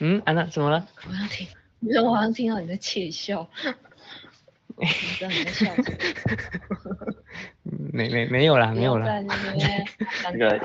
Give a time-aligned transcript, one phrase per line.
[0.00, 0.86] 嗯，安娜怎么了？
[1.08, 1.46] 我要听，
[1.80, 3.40] 你说我好像听到你在窃笑，
[4.76, 5.98] 我知道你在笑什么。
[7.92, 9.06] 没没没有啦，没有啦。
[9.06, 9.36] 在那
[10.38, 10.60] 个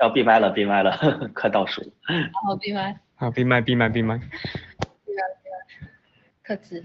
[0.00, 0.96] 要闭麦了，闭麦了，
[1.34, 1.82] 快倒数。
[2.06, 4.20] 然后闭麦，好，闭麦闭麦闭麦。
[6.42, 6.84] 克制。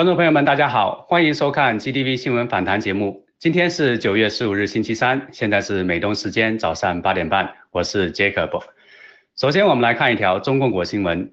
[0.00, 3.26] 观众朋友们，大家好，欢迎收看 GTV 新闻访谈节目。
[3.38, 8.62] 今天是九月十五日，星期三，现在是美东时间早上八点半，我是 Jacob。
[9.36, 11.30] 首先，我们来看一条中共国新闻：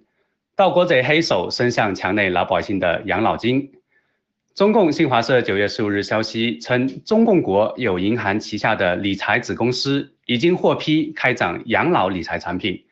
[0.58, 3.72] 盗国贼黑手伸向墙内老百姓的养老金。
[4.54, 12.84] 中共新华社九月十五日消息称，中共国有银行旗下的理财子公司已经获批开展养老理财产品，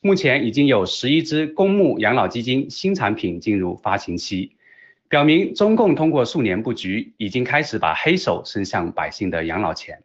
[0.00, 4.56] 目前已经有十一只公募养老基金新产品进入发行期。
[5.10, 10.04] 表明中共通过数年布局，已经开始把黑手伸向百姓的养老钱。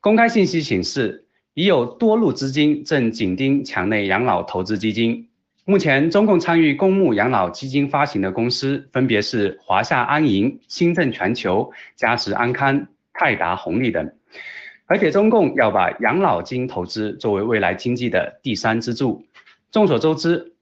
[0.00, 5.28] 公开信息显示，已有多路资金正紧盯墙内养老投资基金。
[5.66, 14.10] 目前，中共参与公募养老基金发行的公司分别是华夏安银、新政全球、嘉实安康、泰达红利等。
[14.86, 19.26] 而且，中共要把养老金投资作为未来经济的第三支柱。
[19.70, 20.54] 众所周知。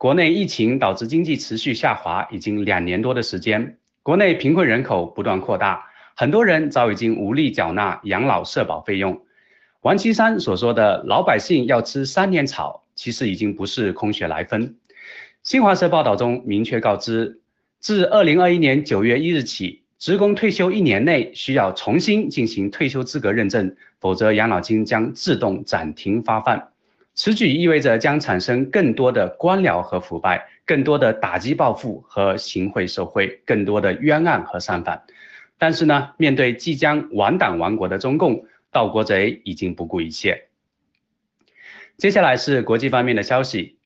[0.00, 3.76] 国内疫情导致经济持续下滑，已经两年多的时间。
[4.02, 5.84] 国内贫困人口不断扩大，
[6.16, 9.20] 很多人早已经无力缴纳养老社保费用。
[9.82, 14.74] 王岐山所说的“老百姓要吃三年草”，其实已经不是空穴来风。
[15.42, 17.42] 新华社报道中明确告知，
[17.78, 26.69] 自二零二一年九月一日起，职工退休一年内需要重新进行退休资格认证，否则养老金将自动暂停发放。
[27.22, 35.02] 此举意味着将产生更多的官僚和腐败，更多的打击报复和行贿受贿，更多的冤案和上访。
[35.58, 40.46] 但是呢，面对即将亡党亡国的中共，盗国贼已经不顾一切。
[41.98, 43.76] 接下来是国际方面的消息，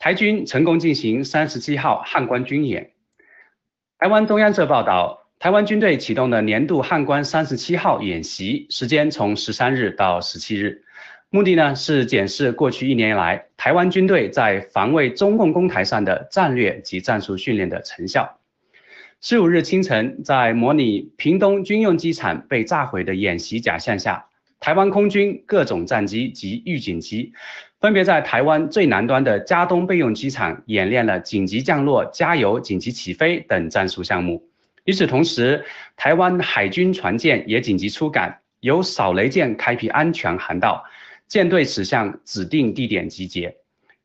[0.00, 2.90] 台军成功进行三十七号汉光军演。
[4.00, 10.83] 台湾中央社报道，台湾军队启动了年度汉关三十七号演习，时间从十三日到十七日，
[11.34, 18.38] 目的呢是检视过去一年以来台湾军队在防卫中共攻台上的战略及战术训练的成效。
[19.20, 24.26] 十五日清晨，在模拟屏东军用机场被炸毁的演习假象下，
[24.60, 27.32] 台湾空军各种战机及预警机
[27.80, 34.48] 分别在台湾最南端的嘉东备用机场演练了紧急降落、加油、紧急起飞等战术项目。
[34.84, 35.64] 与此同时，
[35.96, 40.84] 台湾海军船舰也紧急出港，由扫雷舰开辟安全航道，
[41.28, 43.56] 舰队驶向指定地点集结，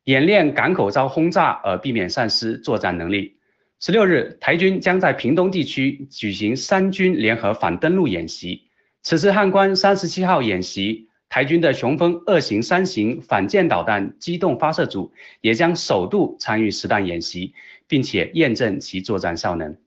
[0.05, 3.37] 演练港口遭轰炸而避免丧失作战能力。
[3.79, 8.63] 十六日，台军将在屏东地区举行三军联合反登陆演习。
[9.03, 17.53] 此次汉关三十七号演习，台军的雄风二型、三型反舰导弹机动发射组也将首度参与实弹演习，
[17.87, 19.77] 并且验证其作战效能。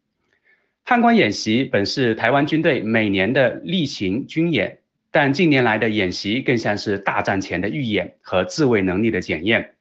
[0.84, 4.78] 汉关演习本是台湾军队每年的例行军演，
[5.12, 9.74] 但近年来的演习更像是大战前的预演和自卫能力的检验。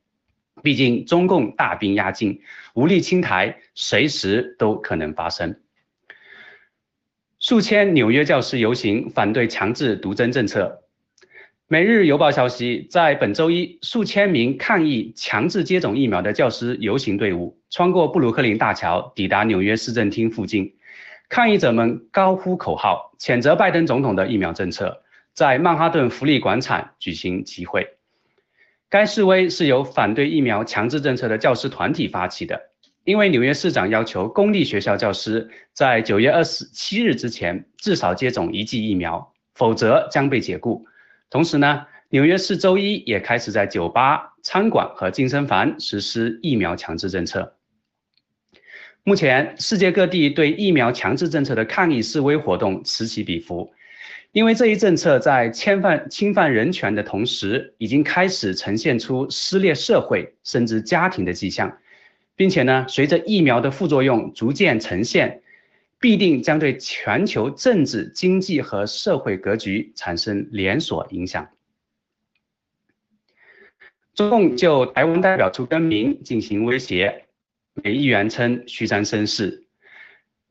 [0.62, 2.42] 毕竟中共大兵压境，
[2.76, 5.60] 无力清台，随时都可能发生。
[7.40, 10.84] 数千纽约教师游行反对强制独针政策。
[11.68, 20.76] 每日邮报消息，在本周一，数千名抗议强制接种疫苗的教师游行队伍穿过布鲁克林大桥，抵达纽约市政厅附近。
[21.30, 25.01] 抗议者们高呼口号，谴责拜登总统的疫苗政策，
[25.34, 27.96] 在曼哈顿福利广场举行集会。
[28.90, 32.62] 该示威是由反对疫苗强制政策的教师团体发起的，
[33.06, 40.86] 因为纽约市长要求公立学校教师在九月二十七日之前至少接种一剂疫苗，否则将被解雇。
[41.30, 47.56] 同时呢，纽约市周一也开始在酒吧、餐馆和健身房实施疫苗强制政策。
[49.04, 53.74] 目前，世界各地对疫苗强制政策的抗议示威活动此起彼伏。
[54.32, 61.78] 因为这一政策在侵犯侵犯人权的同时，已经开始呈现出撕裂社会甚至家庭的迹象，
[62.38, 65.42] 并且呢，随着疫苗的副作用逐渐呈现，
[66.00, 71.50] 必定将对全球政治、经济和社会格局产生连锁影响。
[74.14, 77.26] 中共就台湾代表处更名进行威胁，
[77.74, 79.66] 美议员称虚张声势。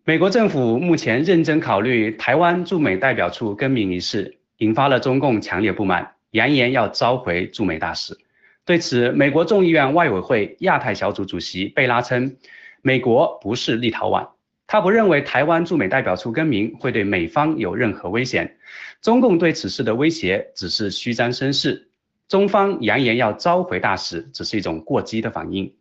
[0.05, 8.17] 美国政府目前认真考虑台湾驻美代表处更名一事，引发了中共强烈不满，扬言要召回驻美大使。
[8.64, 12.35] 对此，美国众议院外委会亚太小组主席贝拉称，
[12.81, 14.26] 美国不是立陶宛，
[14.67, 18.56] 他不认为台湾驻美代表处更名会对美方有任何危险。
[19.02, 21.91] 中共对此事的威胁只是虚张声势，
[22.26, 25.75] 中方扬言要召回大使，只是一种过激的反应。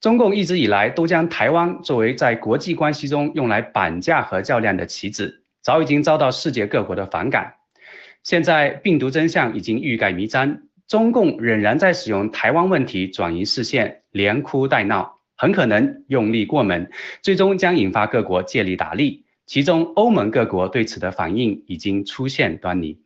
[0.00, 7.54] 中共一直以来都将台湾作为在国际关系中用来绑架和较量的棋子，早已经遭到世界各国的反感。
[8.22, 16.88] 现在病毒真相已经欲盖弥彰，中共仍然在使用台湾问题转移视线，连哭带闹，很可能用力过猛，
[17.20, 19.26] 最终将引发各国借力打力。
[19.44, 23.02] 其中，欧盟各国对此的反应已经出现端倪。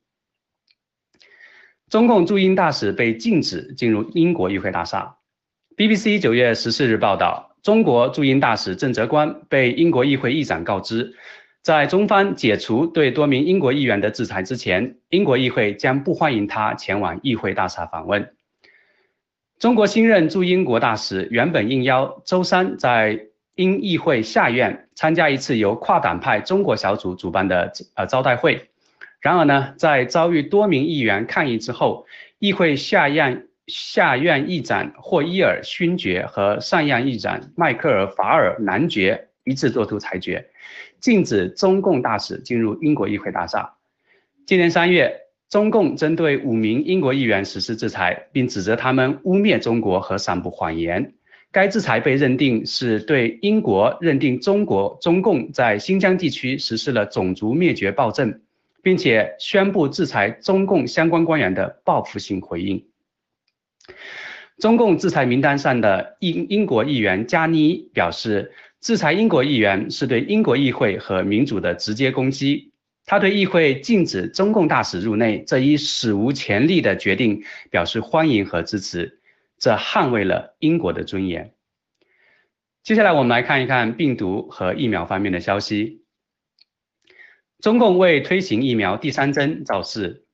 [1.88, 5.16] 中共驻英大使被禁止进入英国议会大厦。
[5.76, 11.12] BBC 九月十四日报道，中国驻英大使郑泽光被英国议会议长告知，
[11.62, 18.34] 在中方解除对多名英国议员的制裁之前，英国议会将不欢迎他前往议会大厦访问。
[19.58, 23.26] 中国新任驻英国大使原本应邀周三在
[23.56, 28.70] 英议会下院参加一次由跨党派中国小组主办的呃招待会，
[29.20, 32.06] 然而呢，在遭遇多名议员抗议之后，
[32.38, 33.48] 议会下院。
[33.66, 40.46] 下院议长霍伊尔勋爵和上院议长迈克尔法尔男爵一致作出裁决，
[41.00, 43.74] 禁止中共大使进入英国议会大厦。
[44.46, 45.18] 今年三月，
[45.48, 51.14] 中共针对五名英国议员实施制裁，并指责他们污蔑中国和散布谎言。
[51.50, 58.40] 该制裁被认定是对英国认定中国中共在新疆地区实施了种族灭绝暴政，
[58.82, 62.84] 并且宣布制裁中共相关官员的报复性回应。
[64.58, 72.72] 中共制裁名单上的英英国议员加尼表示，制裁英国议员是对英国议会和民主的直接攻击。
[73.04, 79.18] 他对议会禁止中共大使入内这一史无前例的决定表示欢迎和支持，
[79.58, 81.52] 这捍卫了英国的尊严。
[82.82, 86.02] 接下来我们来看一看病毒和疫苗方面的消息。
[87.60, 90.24] 中共为推行疫苗第三针造势，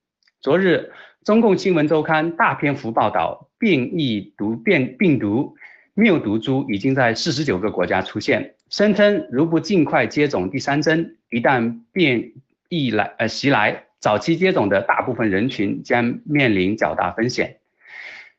[0.43, 0.93] 昨日。
[1.31, 5.55] 中共新闻周刊大篇幅报道变异毒变病毒
[5.95, 12.33] 缪毒株已经在四十九个国家出现，声称如不尽快接种第三针，一旦变
[12.69, 17.59] 异来呃袭来，早期接种的大部分人群将面临较大风险。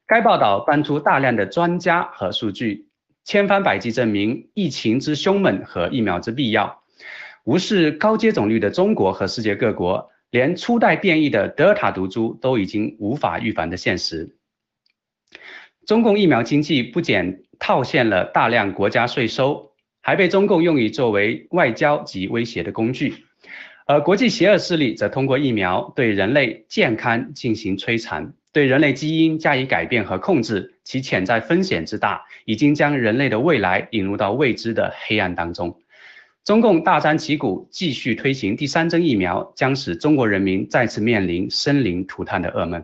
[0.05, 2.87] 该报道搬出大量的专家和数据，
[3.23, 6.81] 千方百计证明疫情之凶猛和疫苗之必要。
[7.45, 14.37] 无视高接种率的中国和世界各国，连初代变异的德尔塔毒株都已经无法预防的现实。
[15.85, 19.71] 中共疫苗经济不仅套现了大量国家税收，
[20.01, 23.13] 还被中共用于作为外交及威胁的工具，
[23.85, 35.80] 而国际邪恶势力则通过疫苗对人类健康进行摧残，对人类基因加以改变和控制，其潜在风险之大，已经将人类的未来引入到未知的黑暗当中。
[36.43, 42.83] 中共大张旗鼓继续推行第三针疫苗，将使中国人民再次面临生灵涂炭的噩梦。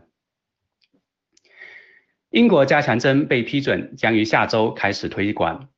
[2.30, 5.70] 英国加强针被批准，将于下周开始推广。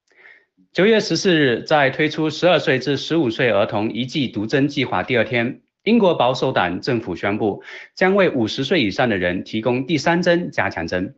[0.74, 7.64] 九月十四日，在推出十二岁至十五岁儿童一剂毒针计划第二天，英国保守党政府宣布，
[7.96, 11.16] 将为五十岁以上的人提供第三针加强针。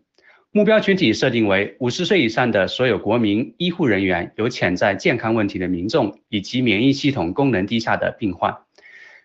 [0.54, 8.58] 目标群体设定为五十岁以上的所有国民、医护人员、有潜在健康问题的民众以及免疫系统功能低下的病患。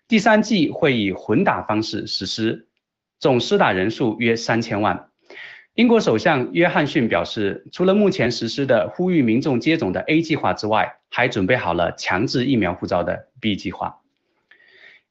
[0.06, 2.68] 第三季会以混打方式实施，
[3.18, 5.08] 总施打人数约三千万。
[5.74, 13.96] 英国首相约翰逊表示，除了目前实施的呼吁民众接种的 A 计划之外，还准备好了强制疫苗护照的 B 计划。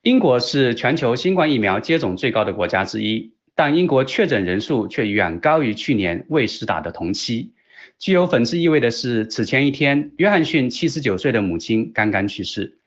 [0.01, 3.34] 英国是全球新冠疫苗接种最高的国家之一。
[3.55, 7.53] 但英国确诊人数却远高于去年未施打的同期。
[7.97, 12.77] 具有讽刺意味的是，此前一天，约翰逊七十九岁的母亲刚刚去世。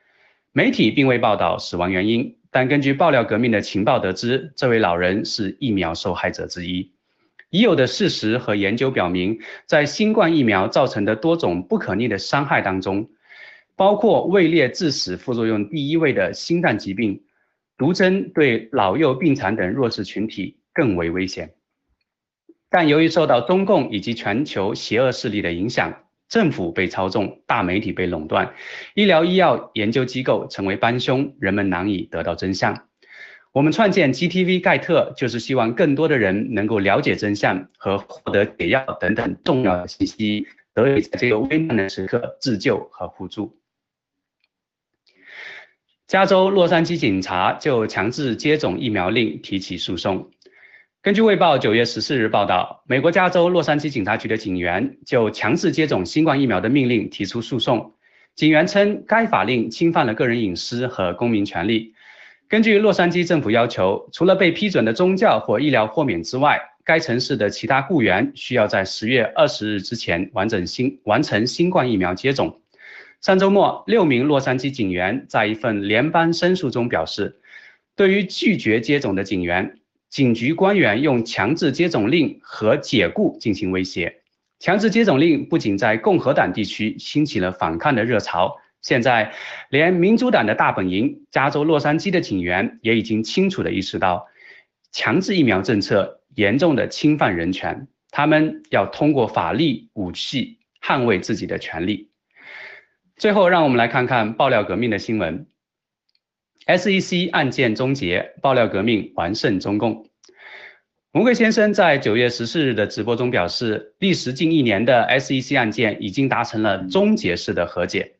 [0.52, 6.92] 媒体并未报道死亡原因，但根据爆料革命的情报得知，这位老人是疫苗受害者之一。
[7.48, 13.08] 已有的事实和研究表明，在新冠疫苗造成的多种不可逆的伤害当中，
[13.74, 17.22] 包括位列致死副作用第一位的心脏疾病，
[17.78, 20.57] 毒针对老幼病残等弱势群体。
[20.78, 21.54] 更为危险，
[22.70, 28.54] 但由于受到中共以及全球邪恶势力的影响，政府被操纵，大媒体被垄断，
[28.94, 32.86] 医疗医药研究机构成为帮凶，人们难以得到真相。
[33.50, 43.58] 我们创建 GTV 盖特，就是希望更多的人能够了解真相和获得解药等等重要信息，得以在这个危难的时刻自救和互助。
[46.06, 50.30] 加州洛杉矶警察就强制接种疫苗令提起诉讼。
[51.00, 57.94] 根据《卫报》九月十四日报道，美国加州洛杉矶警察局的警员就强制接种新冠疫苗的命令提出诉讼。
[58.34, 61.94] 警员称，该法令侵犯了个人隐私和公民权利。
[62.48, 72.60] 根据洛杉矶政府要求，除了被批准的宗教或医疗豁免之外，该城市的其他雇员需要在十月二十日之前完整新完成新冠疫苗接种。
[73.20, 77.38] 上周末，六名洛杉矶警员在一份联邦申诉中表示，
[77.94, 79.76] 对于拒绝接种的警员。
[80.10, 84.22] 警局官员用强制接种令和解雇进行威胁。
[84.58, 89.32] 强制接种令不仅在共和党地区兴起了反抗的热潮，现在
[89.70, 94.26] 连民主党的大本营加州洛杉矶的警员也已经清楚地意识到，
[94.90, 97.86] 强制疫苗政策严重的侵犯人权。
[98.10, 102.10] 他们要通过法律武器捍卫自己的权利。
[103.16, 105.46] 最后，让我们来看看爆料革命的新闻。
[106.68, 110.04] SEC 案件终结，爆料革命完胜中共。
[111.12, 118.12] 文贵先生在九月十四日的直播中表示，历时近一年的 SEC 案件已经达成了终结式的和解。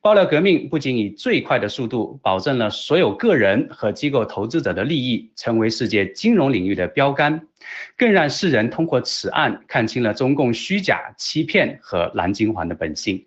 [0.00, 7.46] 爆料革命不仅以最快的速度保证了所有个人和机构投资者的利益，成为世界金融领域的标杆，
[7.98, 13.26] 更让世人通过此案看清了中共虚假、欺骗和蓝金环的本性。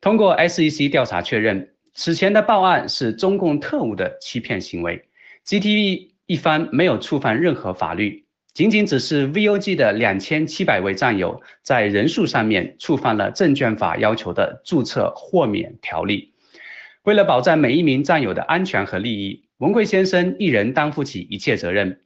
[0.00, 1.73] 通过 SEC 调查确认。
[1.94, 5.04] 此前的报案是中共特务的欺骗行为
[5.46, 16.32] ，GTV 一方没有触犯任何法律，仅仅只是 VOG 的两千七百位战友在人数上面触犯了证券法要求的注册豁免条例。
[17.04, 22.00] 为了保障每一名战友的安全和利益，文贵先生一人担负起一切责任，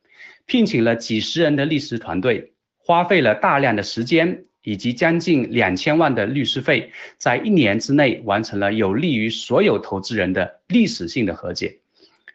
[0.45, 4.45] 聘请了几十人的律师团队，花费了大量的时间。
[4.63, 11.79] 以及将近两千万的律师费，在一年之内完成了有利于所有投资人的历史性的和解。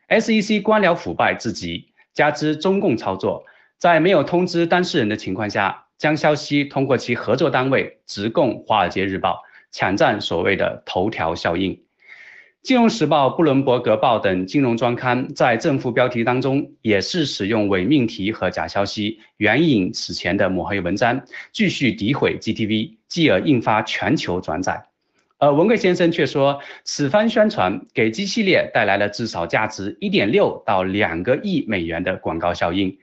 [0.09, 3.45] SEC 官僚腐败至极，加之中共操作，
[3.77, 9.35] 在没有通知当事人的情况下，将消息通过其合作单位直供《华尔街日报》，
[9.71, 11.81] 抢占所谓的头条效应。
[12.63, 24.81] 金融时报、布伦伯格报等金融专刊在正副标题当中也是使用伪命题和假消息援引此前的抹黑文章，继续诋毁 GTV，继而引发全球转载。
[25.39, 32.97] 而文贵先生却说，此番宣传给 G 系列带来了至少价值一点六到两个亿美元的广告效应。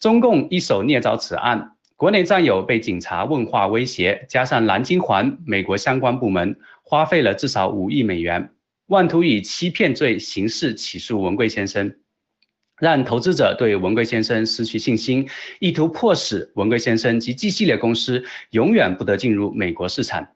[0.00, 8.50] 中共一手捏造此案，国内战友被警察问话威胁，加上蓝金环美国相关部门花费了至少五亿美元。
[8.86, 11.92] 妄图以欺骗罪刑事起诉文贵先生，
[12.78, 15.28] 让投资者对文贵先生失去信心，
[15.58, 20.28] 意图迫使文贵先生及 G 系列公司永远不得进入美国市场。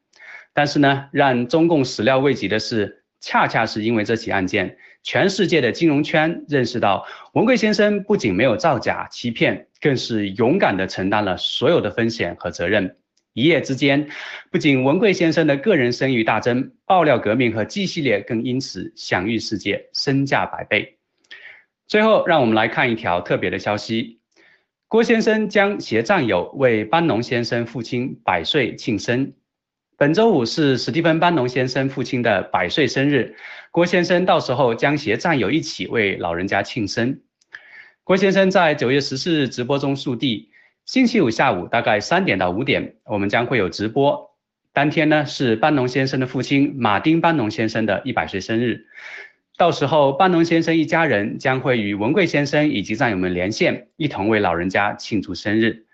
[0.52, 12.96] 但是呢，让中共始料未及的是，恰恰是因为这起案件，全世界的金融圈认识到文贵先生不仅没有造假欺骗，更是勇敢地承担了所有的风险和责任。
[13.40, 14.06] 一夜之间，
[14.50, 20.98] 不仅文贵先生的个人声誉大增，爆料革命和 G 系列更因此享誉世界，身价百倍。
[21.88, 24.20] 最后，让我们来看一条特别的消息：
[24.88, 29.32] 郭先生将携战友为班农先生父亲百岁庆生。
[29.96, 33.34] 本周五是史蒂芬·班农先生父亲的百岁生日，
[33.70, 37.20] 郭先生到时候将携战友一起为老人家庆生。
[38.04, 40.50] 郭先生在九月十四日直播中述地。
[40.86, 44.30] 星期五下午大概三点到五点，我们将会有直播。
[44.72, 48.86] 当天呢是班农先生的父亲马丁·班农先生的一百岁生日，
[49.56, 55.86] 到时候班农先生一家人将会与文贵先生以及战友们连线，一同为老人家庆祝生日。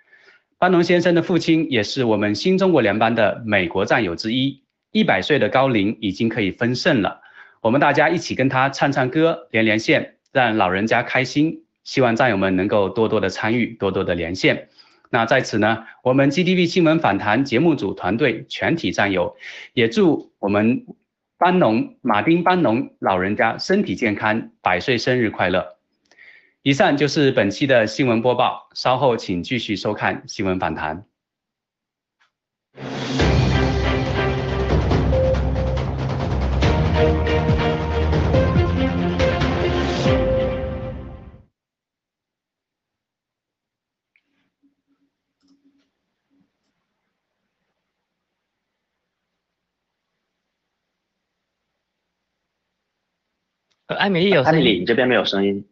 [0.59, 4.63] 班农先生的父亲也是我们新中国联邦的美国战友之一，
[4.93, 7.21] 一百岁的高龄已经可以分肾了。
[7.61, 11.65] 我们大家一起跟他唱唱歌，连连线，让老人家开心。
[11.85, 14.69] 希望战友们能够多多的参与，多多的连线。
[15.11, 19.37] 那在此呢，我们 GDP 新闻访谈节目组团队全体战友，
[19.73, 20.87] 也祝我们
[21.39, 25.77] 班农马丁班农老人家身体健康，百岁生日快乐。
[26.63, 31.05] 以上就是本期的新闻播报，稍后请继续收看新闻访谈。
[53.89, 54.81] 呃，艾米丽有艾米丽，声音。
[54.81, 55.65] 你这边没有声音。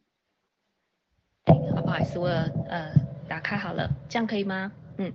[1.47, 2.93] 好，不好意思，我呃
[3.29, 4.71] 打开好了，这样可以吗？
[4.99, 5.13] 嗯，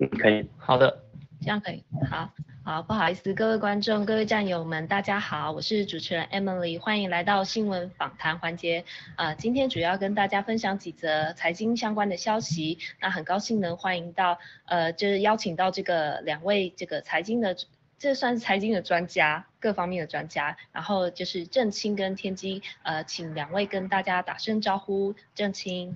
[0.00, 0.48] 嗯，可以。
[0.56, 1.04] 好的，
[1.42, 1.84] 这样可以。
[2.10, 2.32] 好，
[2.64, 8.86] 好，不好意思，各位观众、各位战友们，大家好，我是主持人 Emily，欢迎来到新闻访谈环节。
[9.16, 12.78] 呃，今天主要跟大家分享几则财经相关的消息。
[13.02, 17.54] 那很高兴能欢迎到呃，就是邀请到这个两位这个财经的。
[17.98, 20.56] 这算是财经的专家，各方面的专家。
[20.72, 25.14] 然后就是郑清跟天机，呃，请两位跟大家打声招呼。
[25.34, 25.94] 郑清，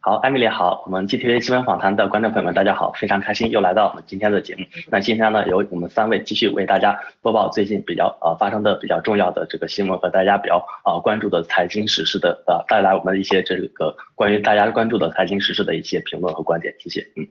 [0.00, 4.62] 好，艾米丽好，我们 GTV 新闻访谈的观众朋友们，大家好，非常开心又来到我们今天的节目。
[4.90, 17.00] 那今天呢，由我们三位继续为大家播报最近比较呃发生的比较重要的这个新闻和大家比较呃关注的财经时事的呃带来我们一些这个关于大家关注的财经时事的一些评论和观点，谢谢。
[17.16, 17.26] 嗯，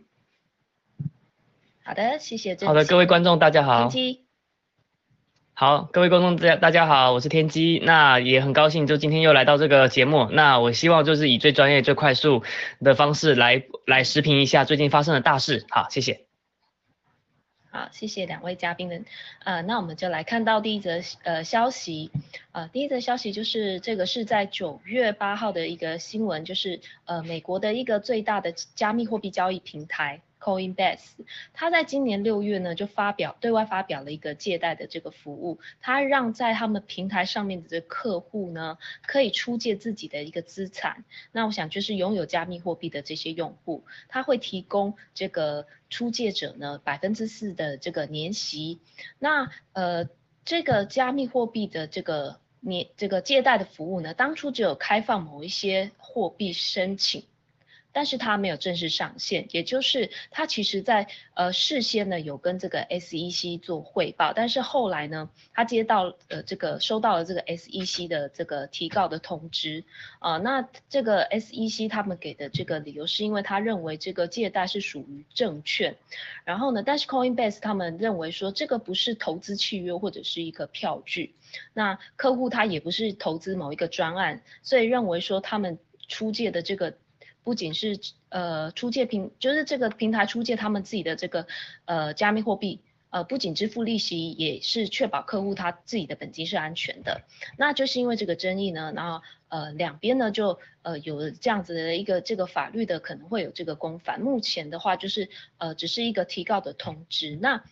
[1.86, 3.88] 好的，谢谢好的，各位观众大家天好。
[3.89, 4.26] 机，
[5.54, 12.41] 好，各位观众大家大家好，我是天机，那也很高兴就今天又来到这个节目，那我希望就是以最专业、最快速
[12.80, 15.65] 的方式来来时评一下最近发生的大事。
[15.69, 16.22] 好，谢谢。
[17.69, 19.02] 好，谢谢两位嘉宾的，
[19.43, 22.12] 呃，那我们就来看到第一则呃消息，
[22.54, 30.99] 呃，第一则消息就是这个是在九月八号的一个新闻，就是呃美国的一个最大的加密货币交易平台 Coinbase，
[31.53, 38.77] 它在今年六月呢就发表对外发表了一个借贷的这个服务，它让在他们平台上面的这客户呢
[39.08, 48.82] 可以出借自己的一个资产，那我想就是拥有加密货币的这些用户，他会提供这个出借者呢百分之四的这个年息。
[49.19, 50.10] 那呃
[50.43, 57.23] 这个加密货币的这个年这个借贷的服务呢，当初只有开放某一些货币申请。
[57.93, 69.84] 但是它没有正式上线，也就是它其实在呃事先呢有跟这个 SEC 做汇报，但是后来呢，他接到呃这个收到了这个 SEC 的这个提告的通知，
[70.19, 75.95] 啊、那这个 SEC 他们给的这个理由是因为他认为这个借贷是属于证券，
[76.43, 81.36] 然后呢，但是 Coinbase 他们认为说这个不是投资契约或者是一个票据，
[81.73, 85.77] 那客户他也不是投资某一个专案，所以认为说他们
[86.08, 86.95] 出借的这个。
[87.43, 91.45] 不仅是呃出借平，就是这个平台出借他们自己的这个
[91.86, 92.79] 呃加密货币，
[93.10, 97.21] 呃，不仅支付利息，也是确保客户他自己的本金是安全的。
[97.58, 104.19] 那就是因为这个争议呢，然后呃两边呢就呃有这样子的一个这个法律的可能会有这个公反。
[104.19, 107.36] 目前的话就是呃只是一个提告的通知。
[107.36, 107.63] 那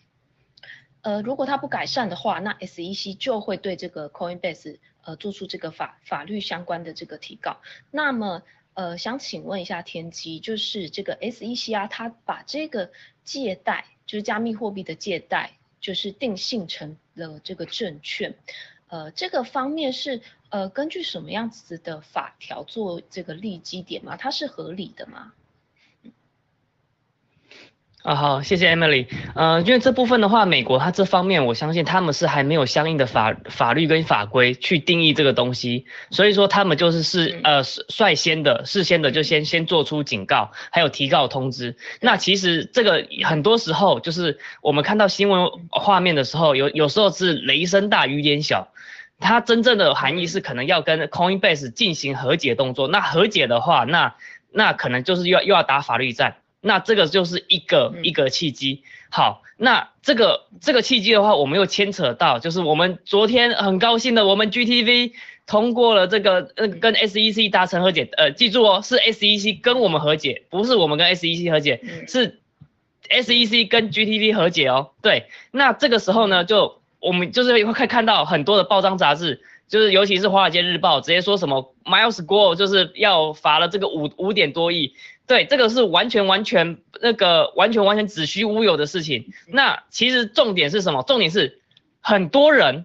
[1.00, 7.56] 呃如果他不改善的话，那 SEC 就会对这个 Coinbase 呃做出这个法法律相关的这个提告。
[7.90, 8.42] 那么
[8.74, 12.90] 呃想请问一下天机，就是这个 SECR，它把这个
[13.24, 13.86] 借贷。
[14.04, 18.34] 就是加密货币的借贷，就是定性成了这个证券，
[18.88, 24.16] 呃，这个方面是呃根据什么样子的法条做这个立基点吗？
[24.18, 25.32] 它是合理的吗？
[28.02, 29.06] 啊好，谢谢 Emily。
[29.36, 41.76] 呃，因为这部分的话，美国它这方面，我相信他们是还没有相应的法法律跟法规去定义这个东西，所以说他们就是是呃率先的事先的就先先做出警告，还有提告通知。
[42.00, 48.72] 那其实这个很多时候就是我们看到新闻画面的时候，有有时候是雷声大雨点小，
[49.20, 52.88] 它真正的含义是可能要跟 Coinbase 进行和解动作。
[52.88, 54.16] 那和解的话，那
[54.50, 56.38] 那可能就是又又要打法律战。
[56.62, 58.82] 那这个就是一个一个契机。
[59.10, 65.12] 好，那这个这个契机的话，我们又牵扯到，就是我们昨天很高兴的，我们 GTV
[65.46, 68.08] 通过了这个呃跟 SEC 达成和解。
[68.16, 72.40] 呃，记住哦，是 SEC 跟我们和解，不是我们跟 SEC 和解，是
[73.10, 74.92] SEC 跟 GTV 和解哦。
[75.02, 84.94] 对，那这个时候呢，就我们就是会看到很多的报章杂志，就是尤其是华尔街日报，直接说什么 Miles Gore 就是要罚了这个五五点多亿。
[85.26, 89.32] 对，这个是完全完全那个完全完全子虚乌有的事情。
[89.46, 91.02] 那其实重点是什么？
[91.04, 91.60] 重点是
[92.00, 92.84] 很多人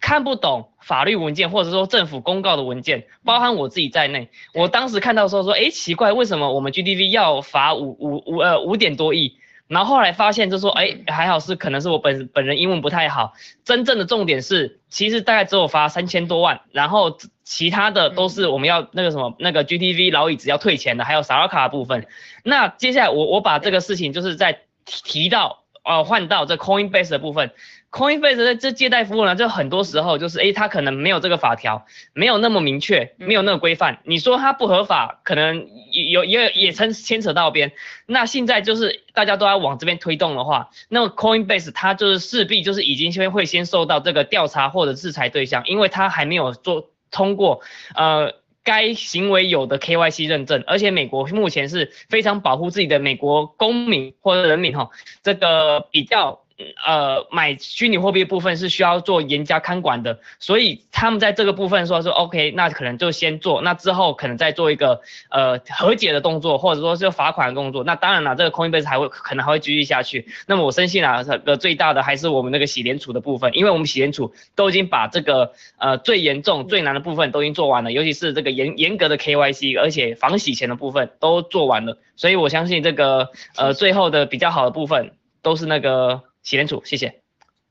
[0.00, 4.30] 看不懂法律文件，或者说政府公告的文件，包含我自己在内。
[4.54, 9.36] 我当时看到时候说，哎，奇怪，为什么我们 GDP 要罚五五五呃五点多亿？
[9.68, 13.32] 然后后来发现就说，哎，还好是可能是我本本人英文不太好。
[13.64, 17.16] 真正的重点是，其实大概只有罚三千多万，然后
[17.52, 22.06] 其他的都是我们要那个什么那个 GTV 老椅子要退钱的，还有萨拉卡的部分。
[22.42, 27.50] 那接下来我我把这个事情就是在提到呃换到这 Coinbase 的部分。
[27.90, 31.84] Coinbase 的这借贷服务呢，就很多时候就是，诶，它可能没有这个法条，
[32.14, 33.98] 没有那么明确，没有那个规范。
[34.04, 35.68] 你说它不合法，可能
[36.10, 37.72] 有也也牵牵扯到边。
[38.06, 47.60] 那现在就是大家都要往这边推动的话，那么 Coinbase 它就是势必就是已经先会先受到这个调查或者制裁对象，因为它还没有做通过
[47.94, 54.90] 呃该行为有的 KYC 认证，而且美国目前是非常保护自己的美国公民或者人民哈，
[55.22, 56.40] 这个比较。
[56.86, 67.84] 呃，买虚拟货币部分是需要做严加看管的，所以他们在这个部分说说 OK，那可能就先做，那之后可能再做一个呃和解的动作，或者说是罚款的动作。
[67.84, 70.26] 那当然了，这个 Coinbase 还会可能还会继续下去。
[70.46, 86.22] 那么我深信啊，这个最大的还是我们那个洗联储的部分，因为我们洗联储都已经把这个呃最严重最难的部分都已经做完了，尤其是这个严严格的 KYC，而且防洗钱的部分都做完了，所以我相信这个呃最后的比较好的部分都是那个。
[86.42, 87.22] 洗脸组，谢谢。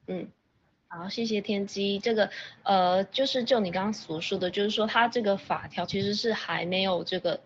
[0.08, 0.30] 嗯，
[0.88, 2.00] 好，谢谢天机。
[2.00, 2.30] 这个
[2.64, 7.42] 呃，就是就你刚刚所说的，就是说它这个法条其实是还没有这个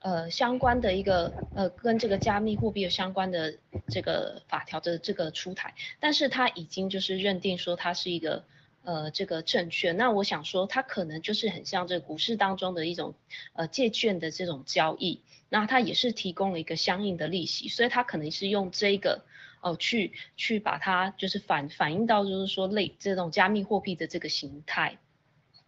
[0.00, 3.56] 呃相关的一个呃跟这个加密货币有相关的
[3.88, 8.44] 这个法条的这个出台，但是它已经就是认定说它是一个
[8.84, 9.96] 呃这个证券。
[9.96, 13.14] 那我想说，它可能就是很像这股市当中的一种
[13.54, 19.22] 呃借券的这种交易，那它也是提供了一个相应的利息，所以它可能是用这个。
[19.64, 24.98] 哦，去去把它就是反反映到就是说类这种加密货币的这个形态，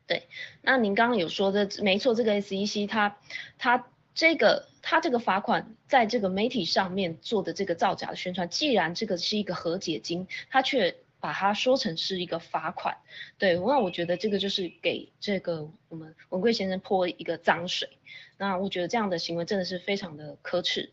[0.06, 0.28] 对。
[0.60, 3.16] 那您刚刚有说的没错，这个 SEC 它
[3.56, 12.98] 它这个它这个罚款在这个媒体上面做的这个造假的宣传，既然这个是一个和解金，它却把它说成是一个罚款，
[13.38, 13.54] 对。
[13.54, 17.88] 那我觉得这个就是给这个我们文贵先生泼一个脏水。
[18.36, 20.92] 那我觉得这样的行为真的是非常的可耻。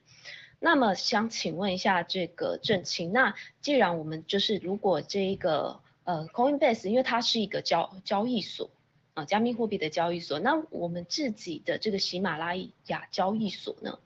[0.65, 8.69] 那么想请问一下这个郑清，那既然我们就是如果这一个呃 Coinbase，因为它是一个交交易所
[9.13, 13.99] 啊，加密货币的交易所，那我们自己的这个喜马拉雅交易所呢，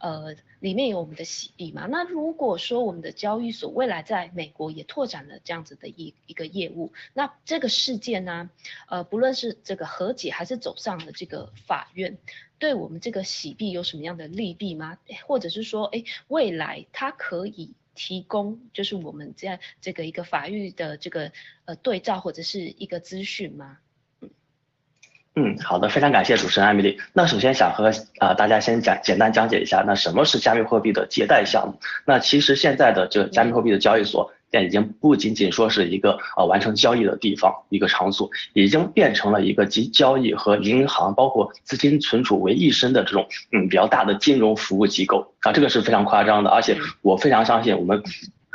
[0.00, 1.86] 呃，里面有我们的喜币嘛？
[1.86, 8.50] 那如果说我们的交易所未来在美国也拓展了这样子的一一个业务，那这个事件呢，
[8.86, 12.18] 呃，不论是这个和解还是走上了这个法院。
[12.62, 14.96] 对我们这个洗币有什么样的利弊吗？
[15.26, 21.32] 或者是说，哎，未来它可以提供，就是我们这样这个一个法律的这个
[21.64, 23.78] 呃对照或者是一个资讯吗？
[25.34, 27.00] 嗯，好的，非常感谢主持人艾米丽。
[27.12, 31.80] 那首先想和啊大家先讲简单讲解一下，那什么是加密货币的借贷项目？
[32.06, 34.32] 那其实现在的这个加密货币的交易所。
[34.52, 48.00] 店已经不仅仅说是一个呃完成交易的地方，一个场所，已经变成了一个集交易和银行包括资金存储为一身的这种嗯比较大的金融服务机构啊，这个是非常夸张的，而且我非常相信我们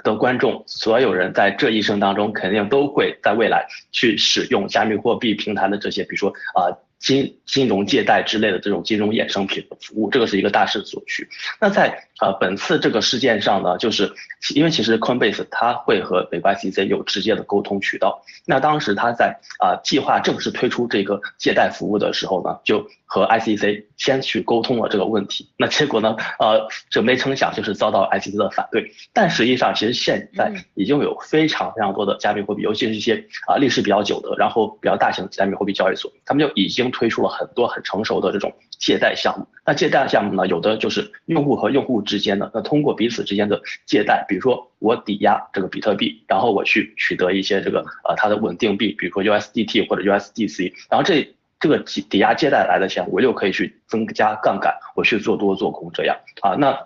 [0.04, 6.72] 的观众所有人在这一生当中肯定都会在未来去使用加密货币平台的这些，比如说啊。
[7.00, 11.28] 金金融借贷之类的这种金融衍生品的服务，这个是一个大势所趋。
[11.62, 14.12] 那在呃本次这个事件上呢，就是
[14.56, 18.24] 因为其实 Coinbase 它会和美国 SEC 有直接的沟通渠道。
[18.46, 25.48] 那当时他在啊计划正式推出这个借贷服务的时候呢，就和 ICC 先去沟通了这个问题。
[25.58, 28.92] 那结果呢，呃，这没成想就是遭到 ICC 的反对。
[29.14, 36.87] 但实际上，其实现在已经有非常非常多的加密货币，尤其是一些啊历史比较久的，然后比较大型的加密货币交易所，他们就已经。
[36.92, 56.16] 推出了很多很成熟的这种借贷项目，那借贷项目呢，有的就是用户和用户之间的，那通过彼此之间的借贷，比如说我抵押这个比特币，然后我去取得一些这个呃它的稳定币，比如说 USDT 或者 USDC，然后这这个抵抵押借贷来的钱，我又可以去增加杠杆，我去做多做空这样。
[56.42, 56.78] 啊，那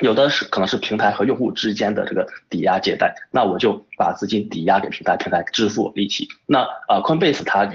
[0.00, 7.68] 有的是可能是平台和用户之间的这个抵押借贷，那我就把资金抵押给平台，平台支付利息，那呃 Coinbase 它。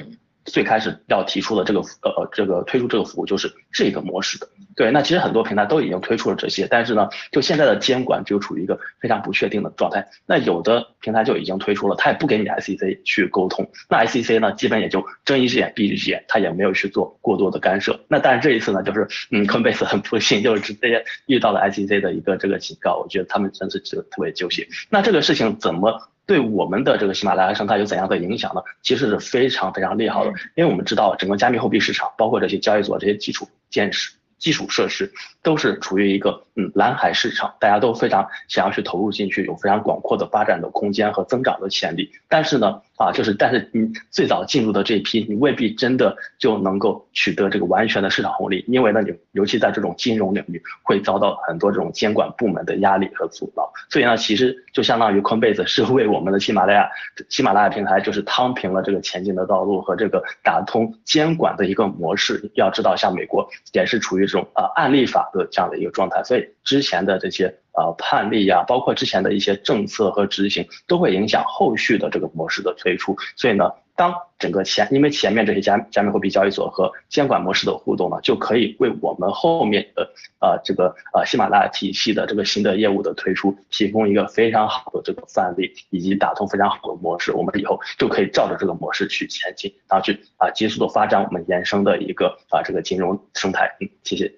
[0.45, 10.08] 最开始要提出的这个呃这个推出这个服务就是这个模式的，对，那其实很多平台都已经推出了这些，但是呢，就现在的监管就处于一个非常不确定的状态。
[10.25, 17.99] 那有的平台就已经推出了，他也不给你 SEC 去沟通，那 SEC 呢，基本也就睁一只眼闭一只眼，他也没有去做过多的干涉。
[18.08, 24.65] 那但是这一次呢，就是嗯，Coinbase 很不幸，就是直接遇到了 SEC 的一个这个警告，我觉得他们真是就特别揪心。
[24.89, 26.10] 那这个事情怎么？
[26.29, 28.61] 对我们的这个喜马拉雅生态有怎样的影响呢？
[28.83, 34.13] 其实是非常非常利好的，因为我们知道整个加密货币市场，包括这些交易所这些基础建设。
[34.37, 35.11] 基础设施
[35.43, 42.11] 都是处于一个嗯蓝海市场，大家都非常想要去投入进去，有非常广阔的发展的空间和增长的潜力。
[42.27, 53.71] 但是呢，啊，就是但是你最早进入的这一批，你未必真的就能够取得这个完全的市场红利，因为呢，你尤其在这种金融领域会遭到很多这种监管部门的压力和阻挠。
[53.89, 56.89] 所以呢，其实就相当于 Coinbase 是 为我们的喜马拉雅
[57.29, 62.51] 喜马拉雅平台就是趟平了这个前进的道路和这个打通监管的一个模式。
[62.55, 73.15] 要知道，像美国也是处于这种呃案例法的这样的一个状态，所以之前的这些呃判例呀，包括之前的一些政策和执行，都会影响后续的这个模式的推出。
[73.35, 73.71] 所以呢。
[73.99, 80.09] 当整个前，因为前面这些加加密货币交易所和监管模式的互动呢，就可以为我们后面的
[80.39, 93.75] 呃这个呃喜马拉雅体系的这个新的业务的推出提供一个非常好的这个范例，以及打通非常好的模式，我们以后就可以照着这个模式去前进，然后去啊急速的发展我们延伸的一个啊这个金融生态。
[93.81, 94.31] 嗯，谢谢。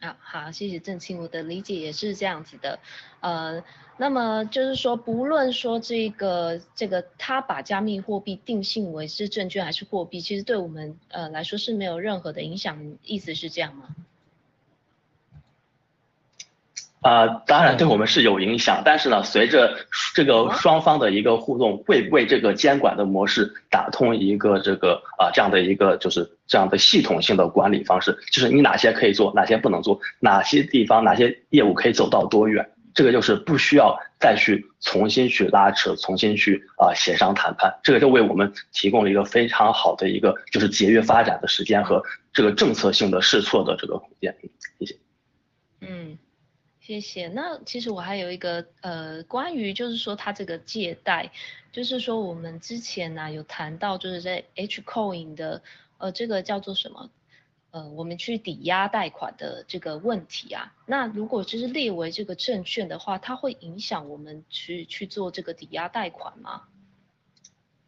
[0.00, 2.78] 啊，好，谢谢郑清，我的理解也是这样子的，
[3.20, 3.64] 呃，
[3.96, 13.88] 那么就是说，不论说这个这个他把加密货币定性为是证券还是货币，其实对我们呃来说是没有任何的影响，意思是这样吗？
[17.00, 19.76] 啊，当然对我们是有影响，但是呢，随着
[20.14, 44.34] 这个双方的一个互动，会为这个监管的模式打通一个这个啊这样的一个就是这样的系统性的管理方式，就是你哪些可以做，哪些不能做，哪些地方哪些业务可以走到多远，这个就是不需要再去重新去拉扯，重新去啊协商谈判，这个就为我们提供了一个非常好的一个就是节约发展的时间和这个政策性的试错的这个空间，
[44.80, 44.96] 谢谢。
[45.80, 46.18] 嗯。
[46.88, 47.28] 谢谢。
[47.28, 51.30] 那其实我还有一个呃，关于就是说它这个借贷，
[51.70, 55.62] 就是说我们之前呢有谈到，就是在 H coin 的
[55.98, 57.10] 呃这个叫做什么
[57.72, 60.72] 呃，我们去抵押贷款的这个问题啊。
[60.86, 66.62] 那如果就是列为这个证券的话，它会影响我们去去做这个抵押贷款吗？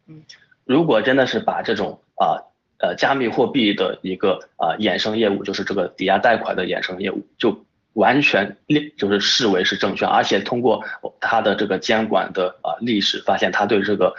[0.05, 0.23] 嗯，
[0.63, 2.37] 如果真的是把这种啊
[2.77, 7.65] 呃加密货币的一个啊衍生业务，就是这个抵押贷款的衍生业务就。
[7.93, 10.83] 完全列就是视为是正确，而且通过
[11.19, 14.13] 它的这个监管的啊历史，发现它对这个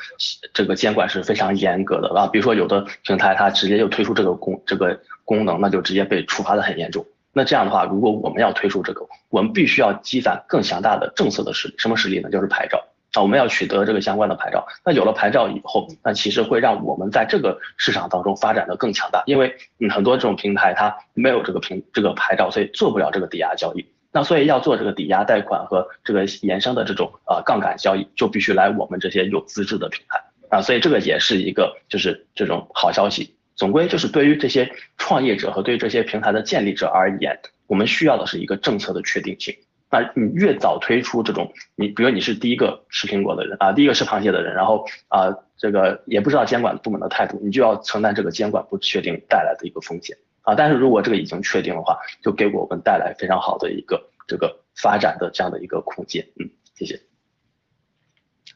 [0.53, 2.27] 这个监管是非常严格的啊。
[2.27, 7.07] 比如说有的平台它直接就推出这个功这个功能，那就直接被处罚的很严重。
[7.33, 11.75] 那这样的话，如果我们要推出这个，我们必须要积攒更强大的政策的实力。
[11.79, 12.29] 什么实力呢？
[12.31, 12.79] 就是牌照。
[13.15, 14.67] 啊，我们要取得这个相关的牌照。
[14.85, 19.23] 那有了牌照以后，那其实会让我们在这个市场当中发展的更强大。
[19.27, 23.87] 因为嗯，很多这种平台它没有这个平这个牌照，所以做不了这个抵押交易。
[24.13, 30.63] 那所以要做这个抵押贷款和这个衍生的这种呃杠杆交易，就必须来我们这些有资质的平台啊。
[30.63, 33.35] 所以这个也是一个就是这种好消息。
[33.57, 39.55] 总归就是对于这些创业者和对于这些平台的建立者而言，我们需要的是一个政策的确定性。
[39.93, 50.55] 那你越早推出这种，你比如你是第一个吃苹果的人啊，第一个吃螃蟹的人，然后啊这个也不知道监管部门的态度，你就要承担这个监管不确定带来的一个风险啊。
[50.55, 56.27] 但是如果这个已经确定的话，就给我们带来非常好的一个这个发展的这样的一个空间。
[56.41, 56.99] 嗯，谢谢。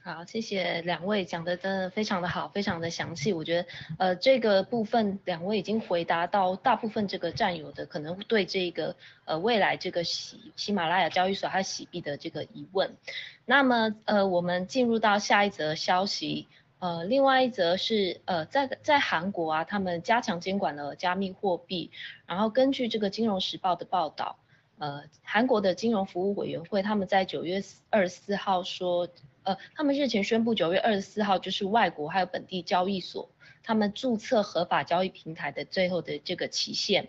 [0.06, 3.32] 好，谢谢两位讲的真的非常的好，非常的详细。
[3.32, 12.96] 我觉得，呃，这个部分两位已经回答到大部分这个战友的可能对这个呃未来这个喜喜马拉雅交易所还有喜币的这个疑问。
[13.44, 16.46] 那么，呃，我们进入到下一则消息，
[16.78, 21.90] 呃，另外一则是呃在在韩国啊，他们加强监管了加密货币，
[22.26, 24.38] 然后根据这个金融时报的报道，
[24.78, 29.08] 呃，韩国的金融服务委员会他们在九月二十四号说。
[29.46, 33.30] 呃，他们日前宣布九月二十四号就是外国还有本地交易所
[33.62, 37.08] 他们注册合法交易平台的最后的这个期限。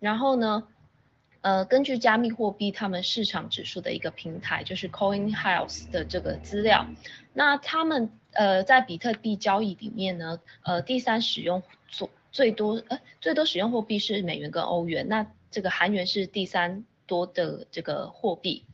[0.00, 0.66] 然后呢，
[1.42, 6.86] 呃，根据加密货币他们市场指数的一个平台，就是 Coin House 的这个资料，
[7.32, 18.64] 那他们呃在比特币交易里面呢，呃第三使用最最多呃最多使用货币是美元跟欧元，那这个韩元是第三多的这个货币。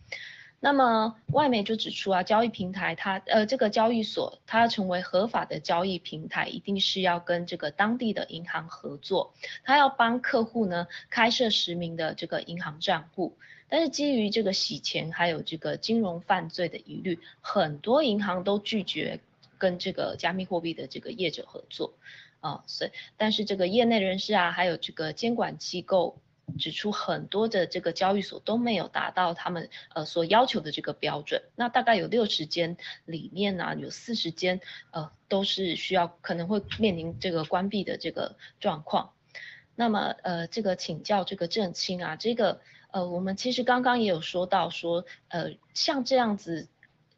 [0.64, 13.36] 那么外媒就指出啊，交易平台它呃这个交易所它要成为合法的交易平台，一定是要跟这个当地的银行合作，它要帮客户呢开设实名的这个银行账户。
[13.68, 19.20] 但是基于这个洗钱还有这个金融犯罪的疑虑，很多银行都拒绝
[19.58, 21.92] 跟这个加密货币的这个业者合作
[22.40, 22.64] 啊。
[22.66, 26.16] 所以但是这个业内人士啊，还有这个监管机构。
[26.58, 39.12] 指出很多的这个交易所都没有达到他们呃所要求的这个标准，那大概有六十间里面呢，有四十间呃都是需要可能会面临这个关闭的这个状况。
[39.74, 46.68] 那么呃这个请教这个郑清啊，这个呃我们其实刚刚也有说到说呃像这样子。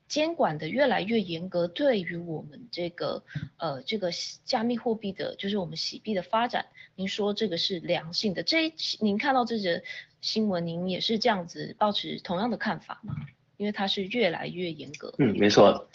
[0.09, 3.25] 监管的越来越严格，对于我们这个
[3.57, 4.12] 呃这个
[4.45, 8.43] 加密货币的，就是我们洗币的发展，您说这个是良性的？
[8.43, 9.83] 这您看到这则
[10.23, 13.15] 新闻，您也是这样子保持同样的看法吗？
[13.59, 15.13] 因为它是越来越严格。
[15.19, 15.89] 嗯，没错。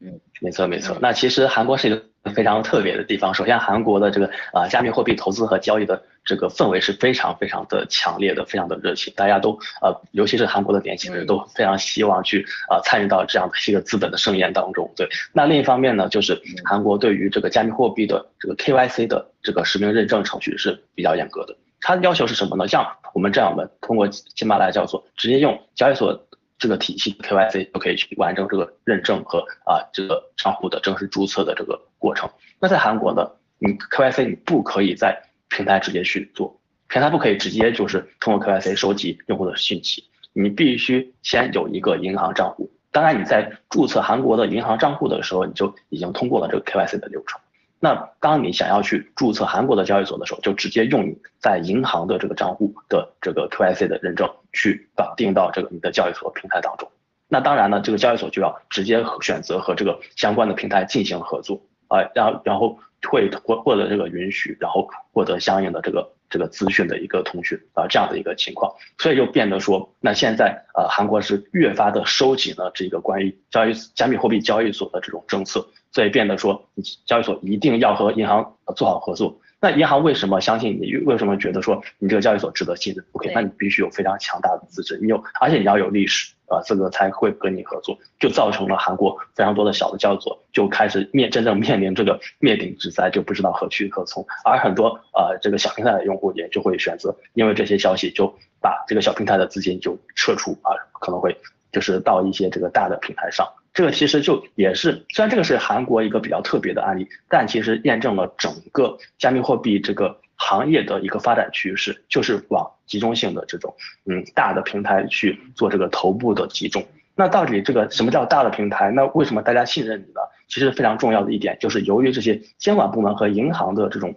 [0.00, 0.96] 嗯，没错没错。
[1.02, 3.34] 那其实韩国是一个非常特别的地方。
[3.34, 9.10] 首先，韩国的这个啊加密货币投资和交易的这个氛围是非常非常的强烈的，非常的热情。
[9.16, 14.92] 大家都呃，尤其是韩国的年轻人都非常希望去啊参与到这样的一个资本的盛宴当中。
[14.94, 15.08] 对。
[15.32, 21.56] 那另一方面呢，就是韩国对于这个加密货币的这个 KYC 的这个实名认证程序是比较严格的。
[21.80, 22.68] 它的要求是什么呢？
[22.68, 26.22] 像我们这样的通过喜马拉雅交易所直接用交易所。
[26.60, 32.28] 这个体系 KYC 就可以去完成这个认证和啊这个账户的正式注册的这个过程。
[32.58, 42.70] 那在韩国呢，你 KYC 你不可以在平台直接去做，平台不可以直接就是通过 KYC 收集用户的信息，你必须先有一个银行账户。
[42.90, 47.40] 当然你在注册韩国的银行账户的时候，你就已经通过了这个 KYC 的流程。
[47.80, 56.90] 那当你想要去注册韩国的交易所的时候，就直接用你在银行的这个账户的这个 KYC 的认证去绑定到这个你的交易所平台当中。
[57.28, 75.66] 那当然呢，这个交易所就要直接选择和这个相关的平台进行合作啊，然后然后会获获得这个允许，然后获得相应的这个这个资讯的一个通讯啊这样的一个情况，所以就变得说，那现在呃韩国是越发的收紧了这个关于交易加密货币交易所的这种政策。
[75.90, 76.68] 所以变得说，
[77.06, 79.40] 交易所一定要和银行做好合作。
[79.60, 80.96] 那银行为什么相信你？
[80.98, 87.98] 为什么觉得说你这个交易所值得信任？OK，那你必须有非常强大的资质，你有，而且你要有历史啊，这个才会跟你合作。
[88.20, 94.24] 就造成了韩国非常多的小的交易所就开始面真正面临这个灭顶之灾，就不知道何去何从。
[94.44, 101.36] 而很多呃这个小平台的用户也就会选择，因为这些消息就把这个小平台的资金就撤出啊，可能会
[101.72, 103.44] 就是到一些这个大的平台上。
[103.78, 113.72] 这个其实就也是，虽然这个是韩国一个比较特别的案例，但其实验证了整个加密货币这个行业的一个发展趋势，就是往集中性的这种
[114.06, 116.84] 嗯大的平台去做这个头部的集中。
[117.14, 118.90] 那到底这个什么叫大的平台？
[118.90, 120.20] 那为什么大家信任你呢？
[120.48, 124.12] 其实非常重要的一点就是由于这些监管部门和银行的这种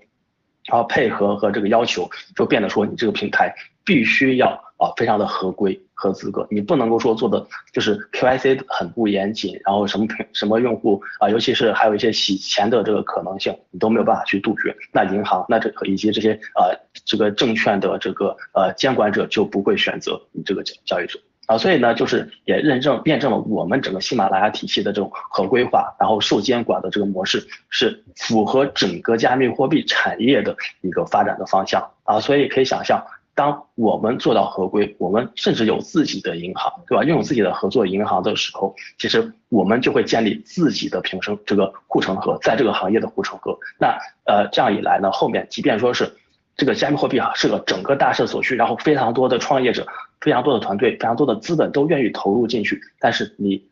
[0.65, 3.53] 然后配合和这个要求，就变得说你这个平台
[3.85, 5.79] 必须要啊非常的合规。
[6.01, 14.75] 和资格，你不能够说做的就是 KYC 很不严谨，然后什么什么用户啊，尤其是还有一些洗钱的这个可能性，你都没有办法去杜绝。
[14.91, 16.75] 那银行那这以及这些呃
[17.05, 33.05] 这个证券的这个呃监管者就不会选择你这个交交易者啊，所以呢，就是也认证验证了我们整个喜马拉雅体系的这种合规化，然后受监管的这个模式是符合整个加密货币产业的一个发展的方向啊，所以可以想象。
[33.41, 37.03] 当我们做到合规，我们甚至有自己的银行，对吧？
[37.03, 43.57] 拥有自己的合作银行的时候，其实我们就会建立自己的平生这个护城河，在这个行业的护城河。
[43.79, 46.13] 那呃，这样一来呢，后面即便说是
[46.55, 49.87] 这个加密货币啊是个整个大势所趋，然后非常多的创业者、
[50.19, 53.67] 非常多的团队、非常多的资本都愿意投入进去，但是你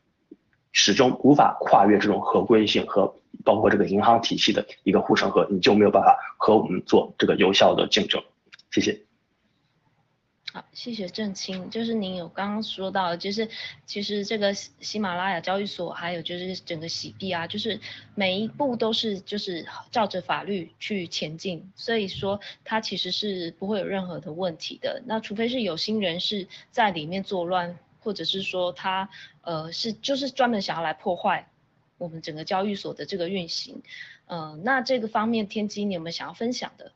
[0.72, 3.14] 始终无法跨越这种合规性和
[3.46, 8.20] 包括这个银行体系的一个护城河，你就没有办法和我们做这个有效的竞争。
[8.72, 9.09] 谢谢。
[10.52, 11.70] 好，谢谢郑清。
[11.70, 13.48] 就是您有刚刚说到，就是
[13.86, 17.80] 其实这个喜马拉雅交易所，还有就是整个洗币啊，就是
[18.16, 25.04] 每一步都是就是照着法律去前进，所以说它其实是不会有任何的问题的。
[25.06, 29.08] 那除非是有心人士在里面作乱，或者是说他
[29.42, 31.48] 呃是就是专门想要来破坏
[32.00, 33.84] 我们整个交易所的这个运行。
[34.26, 36.92] 呃，那这个方面，天机你有没有想要分享的？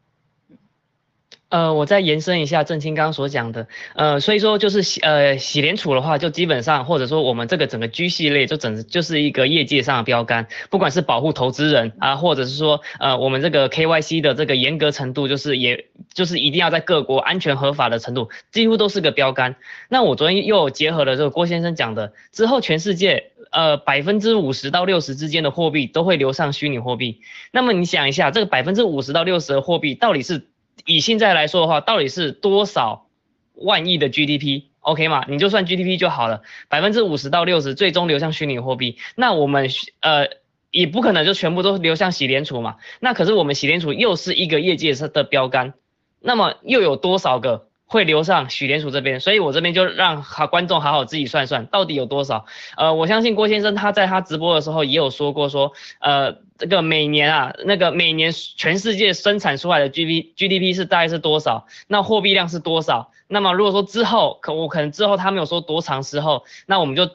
[1.53, 19.55] 呃，我再延伸一下郑清刚所讲的，呃，所以说就是洗呃洗联储的话，就基本上或者说我们这个整个 G 系列就整就是一个业界上的标杆，不管是保护投资人啊，或者是说呃我们这个 KYC 的这个严格程度，就是也就是一定要在各国安全合法的程度，几乎都是个标杆。
[19.89, 30.47] 那我昨天又结合了这个郭先生讲的，之后全世界呃百分之五十到六十之间的货币都会流上虚拟货币，那么你想一下，这个百分之五十到六十的货币到底是？
[30.85, 33.07] 以现在来说的话，到底是多少
[33.55, 35.25] 万亿的 GDP？OK 吗？
[35.27, 39.69] 你就算 GDP 就好了，百分之五十到六十最终流向虚拟货币，那我们
[40.01, 40.27] 呃
[40.71, 42.77] 也不可能就全部都流向洗联储嘛。
[42.99, 45.73] 那可是我们洗联储又是一个业界的标杆，
[46.19, 47.67] 那么又有多少个？
[47.85, 52.45] 会流上许联储这边，所以我这边就让好观众好好自己算算，到底有多少？
[52.75, 61.67] 呃，我相信郭先生他在他直播的时候也有说过，说呃这个每年啊，那个每年全世界生产出来的 G D G D P 是大概是多少？
[61.87, 63.11] 那货币量是多少？
[63.27, 67.09] 那么如果说之后可我可能之后他没有说多长时候，那我们就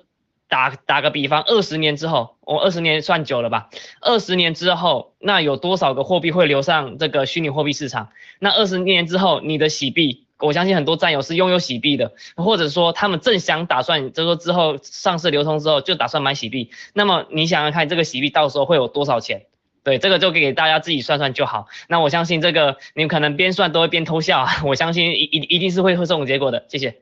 [0.49, 3.69] 打打个比方，二十年之后，我二十年算久了吧？
[4.01, 8.09] 二十年之后，那有多少个货币会流上这个虚拟货币市场？
[8.39, 10.25] 那二十年之后，你的洗币？
[10.41, 16.71] 我相信很多战友是拥有洗币的，或者说他们正想打算，就是说之后上市流通之后就打算买洗币。
[16.95, 19.47] 那么你想想看，这个洗币到时候会有多少钱？
[19.83, 21.67] 对，这个就给大家自己算算就好。
[21.89, 24.63] 那我相信这个你们可能边算都会边偷笑啊。
[24.65, 26.67] 我相信一一一定是会会这种结果的。
[26.69, 27.01] 谢谢。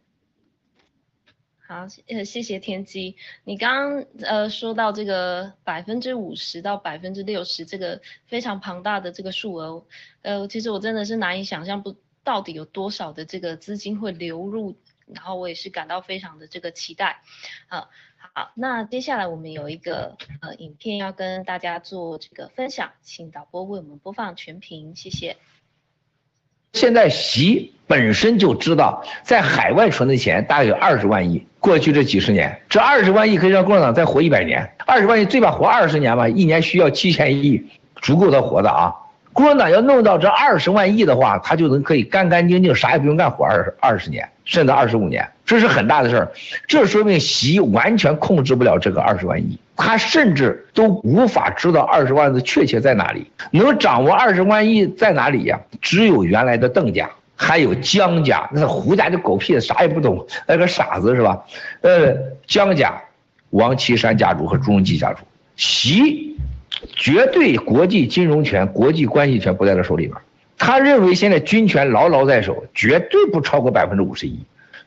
[1.67, 3.17] 好，呃，谢谢天机。
[3.45, 9.85] 你刚刚呃说到这个百分之五十到百分之六十这个非常庞大的这个数额，
[10.23, 11.97] 呃，其实我真的是难以想象不。
[12.27, 14.77] 到底有多少的这个资金会流入？
[15.15, 17.23] 然后我也是感到非常的这个期待。
[17.69, 17.89] 好，
[18.35, 25.37] 好，那接下来我们有一个呃影片要跟大家做这个分享，请导播为我们播放全屏，谢谢。
[26.73, 34.69] 现在习本身就知道，在海外存的钱大概有二十万亿，过去这几十年，这二十万亿可以让共产党再活一百年。
[34.85, 37.71] 二十万亿最起码活二十年吧，一年需要七千亿，
[38.03, 38.93] 足够他活的啊。
[39.37, 46.33] 共产党要弄到这二十万亿的话，他就能可以干干净净，啥也不用干，活二二十年，甚至二十五年，这是很大的事儿。
[46.67, 53.31] 这说明习完全控制不了这个二十万亿，他甚至都无法知道二十万的确切在哪里。
[53.51, 55.61] 能掌握二十万亿在哪里呀？
[55.83, 57.07] 只有原来的邓家，
[57.37, 61.45] 还有江家，那胡家就狗屁，啥也不懂，那个傻子是吧？
[61.83, 62.17] 呃，
[62.47, 62.95] 江家、
[63.51, 65.19] 王岐山家族和朱镕基家族，
[65.57, 66.26] 习。
[66.97, 70.17] 绝对国际金融权、国际关系权不在他手里边，
[70.57, 74.39] 他认为现在军权牢牢在手，绝对不超过百分之五十一。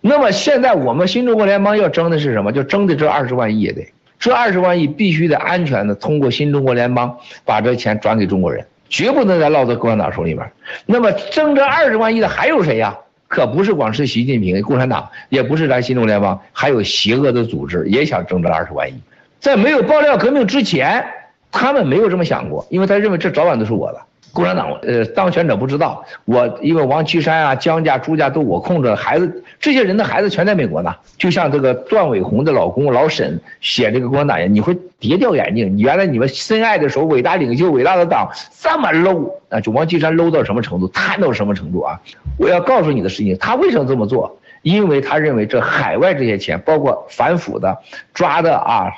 [0.02, 2.52] 那么现在我们新中国联邦要争的是什么？
[2.52, 3.88] 就争的这二十万亿也得，
[4.18, 10.52] 这二十万亿必须得安全的通过新中国联邦把这钱转给中国人，绝不能再落到共产党手里面。
[10.88, 12.98] 那么争这二十万亿的还有谁呀？
[13.28, 18.96] 可不是光是习近平、共产党，也不是咱新中国联邦，还有邪恶的组织也想争这二十万亿。
[19.40, 21.06] 在没有爆料革命之前。
[21.52, 24.00] 他们没有这么想过，因为他认为这早晚都是我的。
[24.32, 30.96] 共产党，呃，当权者不知道我，因为王岐山啊、江家、朱家都我控制，孩子这些人的孩子全在美国呢。
[31.18, 35.80] 就像这个段伟宏的老公老沈写这个共产党人，你会跌掉眼镜。
[35.80, 38.30] 原来你们深爱的时候，伟大领袖、伟大的党
[38.60, 39.60] 这么 low 啊！
[39.62, 42.00] 就王岐山 low 到什么程度，贪到什么程度啊！
[42.38, 44.40] 我要告诉你的事情，他为什么这么做？
[44.62, 47.80] 因为他认为这海外这些钱，包括反腐的、
[48.14, 48.92] 抓的啊。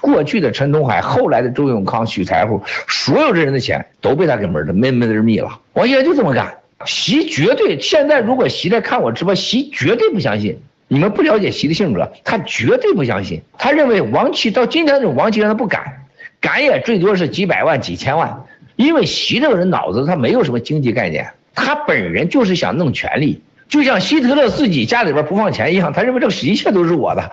[0.00, 5.60] 过去的陈东海，后来的周永康、许财富，所有这人的钱都被他给门的闷闷的密了。
[5.72, 6.54] 王先生就这么干，
[6.86, 10.58] 习绝对现在如果习在看我直播，习绝对不相信。
[10.92, 13.42] 你们不了解习的性格，他绝对不相信。
[13.56, 16.06] 他认为王琦到今天这种王岐山他不敢，
[16.40, 18.44] 敢也最多是几百万、几千万。
[18.76, 23.42] 因为习这个人脑子他没有什么经济概念，他本人就是想弄权力。
[23.68, 27.30] 就像希特勒自己家里边不放钱一样，他认为这个一切都是我的，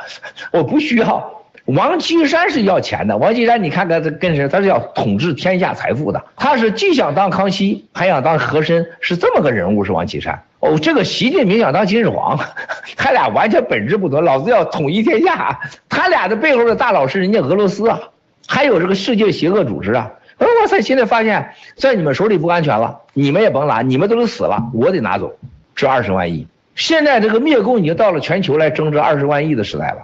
[0.52, 1.32] 我不需要。
[1.68, 4.48] 王岐山是要钱的，王岐山你看他跟谁？
[4.48, 10.42] 他是要统治天下财富的，他是既想当康熙，还想当和珅，是这么个人物，是王岐山。
[10.62, 12.40] 哦，这个习近平想当秦始皇，
[12.96, 14.24] 他俩完全本质不同。
[14.24, 15.60] 老子要统一天下，
[15.90, 18.00] 他俩的背后的大佬是人家俄罗斯啊，
[18.48, 20.10] 还有这个世界邪恶组织啊。
[20.38, 25.34] 哇塞，现在发现，在你们手里不安全了，你们也甭拿，你们都是死了，我得拿走
[25.76, 26.48] 这二十万亿。
[26.76, 29.98] 现在这个灭共已经到了全球来争这二十万亿的时代了。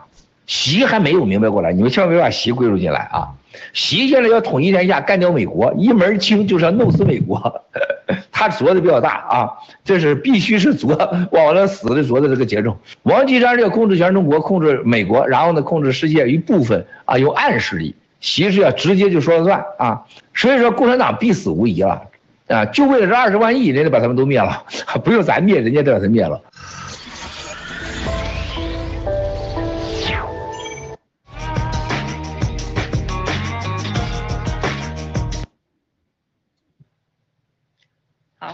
[0.45, 3.29] 习还没有明白过来，你们千万别把习归入进来啊！
[3.71, 7.63] 习现在要统一天下，干掉美国，一门清就是要弄死美国。
[8.31, 9.49] 他做的比较大啊，
[9.85, 10.95] 这是必须是做
[11.31, 12.77] 往了死的做的这个节奏。
[13.03, 17.95] 王岐山要控制全中国，控制美国，然后呢控制世界一部分啊，有暗势力。
[18.19, 20.01] 习是要直接就说了算啊，
[20.33, 22.01] 所以说共产党必死无疑了
[22.47, 22.65] 啊！
[22.65, 24.63] 就为了这二十万亿，人家把他们都灭了，
[25.03, 26.41] 不用咱灭，人家都把他灭了。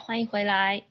[0.10, 0.82] 欢迎回来。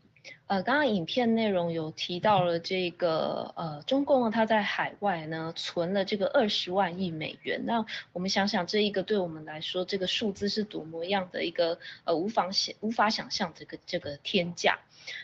[0.46, 7.60] 呃，刚刚影片内容有提到了这个，呃，中共它在海外呢存了这个二十万亿美元。
[7.66, 14.78] 那我们想想，这一个对我们来说，这个数字是多么样的一个，呃，无法想无法想象这个这个天价。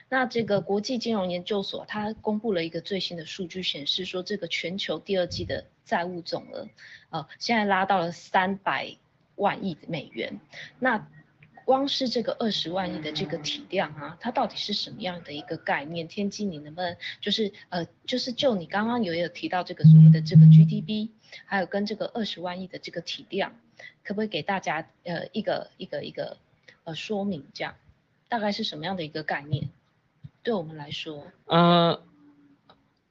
[0.09, 6.69] 那这个国际金融研究所它公布了一个最新的数据，显示说这个全球第二季的债务总额，
[7.11, 8.97] 呃，现在拉到了三百
[9.37, 10.41] 万亿美元。
[10.81, 11.07] 那
[11.65, 16.07] 光是这个二十万亿的这个体量啊，它到底是什么样的一个概念？
[16.07, 21.09] 天机，你能不能就是呃，就是就你刚刚有有提到这个所谓的这个 GDP，
[21.47, 23.55] 还有跟这个二十万亿的这个体量，
[24.05, 26.37] 可不可以给大家呃一个一个一个
[26.85, 27.45] 呃说明？
[27.53, 27.75] 这样
[28.29, 29.69] 大概是什么样的一个概念？
[30.43, 32.03] 对我们来说，呃。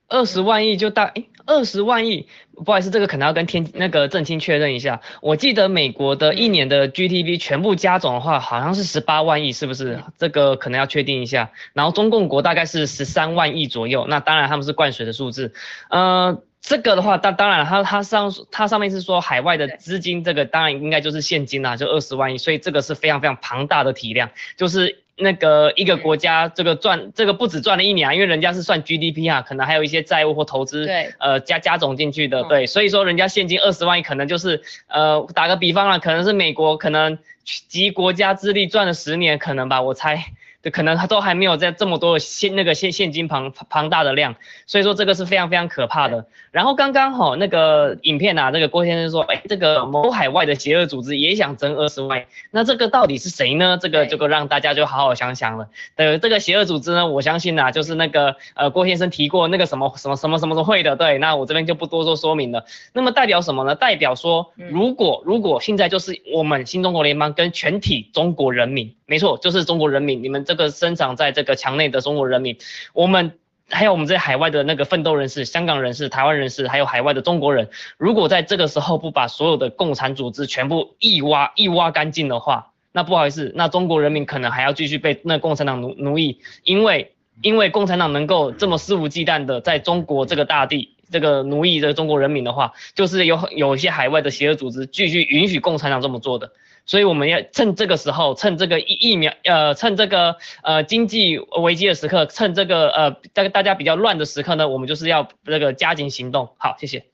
[0.10, 2.28] 二十万亿就大诶，二十万亿，
[2.64, 5.02] 不好意思，这个可能要跟天那个郑清确认一下。
[5.22, 10.04] 我记得美国的一年的 GDP 全部加总的话，好像是十八万亿，是不是？
[10.18, 11.52] 这个可能要确定一下。
[11.74, 15.54] 然后中共国大概是十三万亿左右，那当然他们是灌水的数字。
[15.90, 25.03] 呃，这个的话，当当然，它它上它上面是说海外的资金，这个当然应该就是现金啦，就二十万亿，所以这个是非常非常庞大的体量，就是。
[25.16, 40.26] 那个一个国家这个赚这个不止赚了一年啊，因为人家是算 GDP 啊，可能还有一些债务或投资，对，呃加加总进去的，对，所以说人家现金二十万亿，可能就是呃打个比方啊，可能是美国可能集国家之力赚了十年，可能吧，我猜。
[40.64, 44.36] 就可能他都还没有在这么多现那个现现金庞庞大的量，
[44.66, 46.26] 所以说这个是非常非常可怕的。
[46.52, 53.78] 然后刚刚好那个影片啊，这个郭先生说，哎，这个某海外的邪恶组织也想争二十万，那这个到底是谁呢？
[53.82, 55.68] 这个这个让大家就好好想想了。
[55.98, 62.64] 对，这个邪恶组织呢，我相信呐，就是那个呃郭先生提过那个什么什么什么什么会的，对，那我这边就不多做说明了。
[62.94, 63.76] 那么代表什么呢？
[63.76, 68.96] 代表说，如果如果现在就是我们新中国联邦跟全体中国人民。
[69.06, 72.58] 没错，就是中国人民，你们这这个生长在这个墙内的中国人民，
[72.94, 73.40] 我们
[73.70, 96.52] 还有我们在海外的那个奋斗人士、香港人士、台湾人士，还有海外的中国人，如果在这个时候不把所有的共产组织全部一挖一挖干净的话，那不好意思，那中国人民可能还要继续被那共产党奴奴役，因为因为共产党能够这么肆无忌惮的在中国这个大地这个奴役这中国人民的话，就是有有一些海外的邪恶组织继续允许共产党这么做的。
[96.86, 106.54] 所以我们要趁这个时候，趁这个疫疫苗，呃，趁这个呃经济危机的时刻，趁这个呃大大家比较乱的时刻呢，我们就是要那个加紧行动。
[106.58, 107.06] 好，谢谢。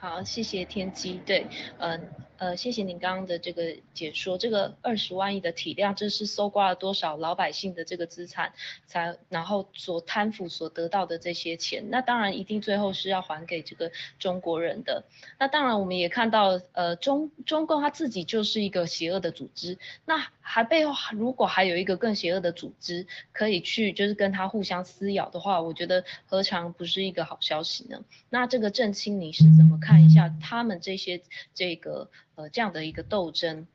[0.00, 1.20] 好，谢谢天机。
[1.24, 1.46] 对，
[1.78, 2.27] 嗯。
[2.38, 4.38] 呃谢谢您刚刚的这个解说。
[4.38, 8.52] 这个二十万亿的体量，这是搜刮了多少老百姓的这个资产，
[8.86, 11.90] 才然后所贪腐所得到的这些钱。
[11.90, 15.04] 那当然一定最后是要还给这个中国人的。
[15.38, 19.76] 那当然我们也看到，呃，中中共他自己就是一个邪恶的组织。
[20.04, 28.04] 那还背后如果还有一个更邪恶的组织可以去就是跟他互相撕咬的话，我觉得何尝不是一个好消息呢？
[28.30, 31.20] 那这个郑清你是怎么看一下他们这些
[31.52, 32.08] 这个？
[32.38, 33.66] 呃，这样的一个斗争，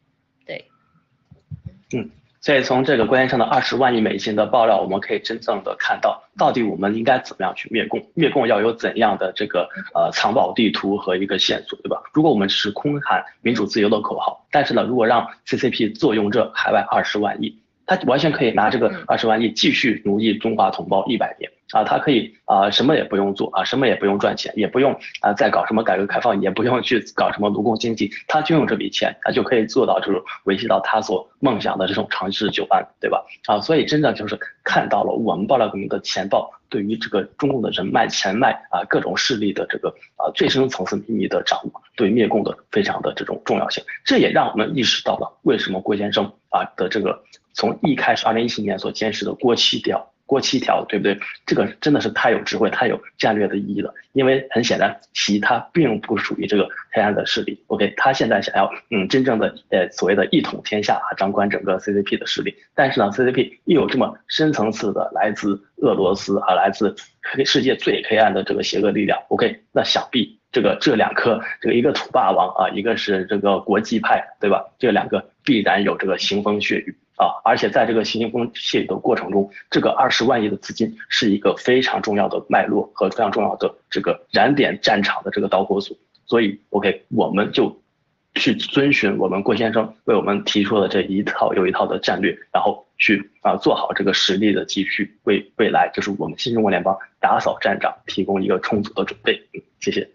[0.45, 0.71] 对，
[1.93, 2.09] 嗯，
[2.39, 12.01] 所以从这个关键上的二十万亿美金的爆料，我们可以真正的看到，到底我们应该怎么样去灭共，灭共要有怎样的这个呃藏宝地图和一个线索，对吧？
[12.13, 21.51] 如果我们只是空喊民主自由的口号，但是呢，如果让 CCP 坐拥这海外二十万亿，他完全可以拿这个二十万亿继续奴役中华同胞一百年。
[21.71, 33.25] 啊，他可以啊什么也不用做啊，什么也不用赚钱，也不用啊再搞什么改革开放，也不用去搞什么奴工经济，他就用这笔钱，他就可以做到这种维系到他所梦想的这种长治久安，对吧？
[33.47, 50.12] 啊，所以真的就是看到了我们爆料革命的钱报对于这个中共的人脉、钱脉啊各种势力的这个啊最深层次秘密的掌握，对灭共的非常的这种重要性，这也让我们意识到了为什么郭先生啊的这个从一开始二零一七年所坚持的郭七调。
[50.33, 51.19] 过七条，对不对？
[51.45, 53.93] 这个真的是太有智慧、太有战略的意义了。
[54.13, 57.63] 因为很显然，其他并不属于这个黑暗的势力。
[57.67, 62.55] OK，他现在想要嗯真正的呃所谓的一统天下啊，掌管整个 CCP 的势力。
[62.75, 69.19] 但是呢，CCP 又有这么深层次的来自俄罗斯啊，来自黑世界最黑暗的这个邪恶力量。
[69.29, 74.63] OK，那想必这个这两颗这个一个土霸王啊，一个是这个国际派，对吧？
[74.77, 76.95] 这两个必然有这个腥风血雨。
[77.15, 85.95] 啊，而且在这个腥风血雨的过程中，这个二十万亿的资金是一个非常重要的脉络和非常重要的这个燃点战场的这个导火索。
[86.25, 87.79] 所以，OK，我们就
[88.33, 99.39] 去遵循我们郭先生为我们提出的这一套又一套的战略，然后去啊做好这个实力的积蓄，为未来就是我们新中国联邦打扫战场提供一个充足的准备。
[99.53, 100.09] 嗯，谢谢。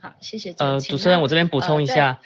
[0.00, 0.54] 好，谢谢。
[0.56, 2.20] 呃，主持人，我这边补充一下。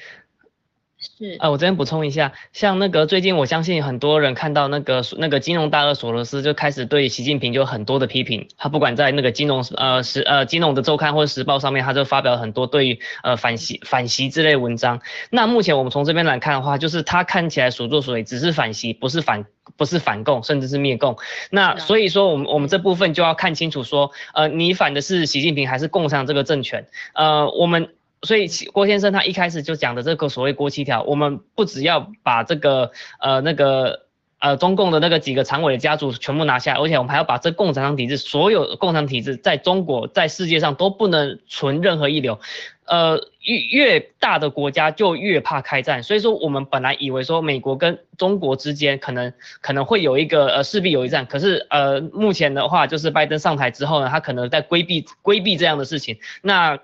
[1.18, 15.00] 是啊，我这边补充一下，像那个最近，我相信很多人看到那个那个金融大鳄索罗斯就开始对习近平就很多的批评，他不管在那个金融呃时呃金融的周刊或者时报上面，他就发表很多对呃反习反习之类文章。
[15.30, 19.44] 那目前我们从这边来看的话，就是他看起来所作所为只是反习，不是反
[19.76, 21.16] 不是反共，甚至是灭共。
[21.50, 26.86] 那所以说，我们我们这部分就要看清楚说，呃，你反的是习近平还是共商这个政权？
[27.12, 27.90] 呃，我们。
[28.24, 34.06] 所以郭先生他一开始就讲的这个所谓郭七条，我们不只要把这个呃那个
[34.38, 42.40] 呃中共的那个几个常委的家族全部拿下，而且我们还要把这共产党体制所有共产体制在中国在世界上都不能存任何一流，
[42.86, 56.78] 呃越越大的国家就越怕开战，所以说我们本来以为说美国跟中国之间可能可能会有一个呃势必有一战，可是呃目前的话就是拜登上台之后呢，他可能在规避规避这样的事情，那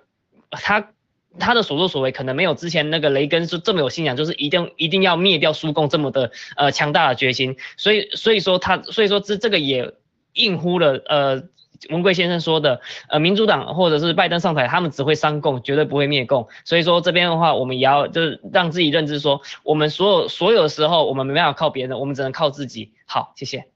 [0.51, 0.91] 他。
[1.39, 9.95] 他的所作所为可能没有之前那个雷根是这么有信仰，就是一定一定要灭掉苏共这么的呃强大的决心，所以所以说他所以说这这个也
[10.33, 11.43] 应乎了呃
[11.89, 22.93] 文贵先生说的呃民主党或者是拜登上台，他们只会伤共，绝对不会灭共，所以说这边的话我们也要就是让自己认知说，我们所有所有的时候我们没办法靠别人，我们只能靠自己。
[23.07, 23.67] 好，谢谢。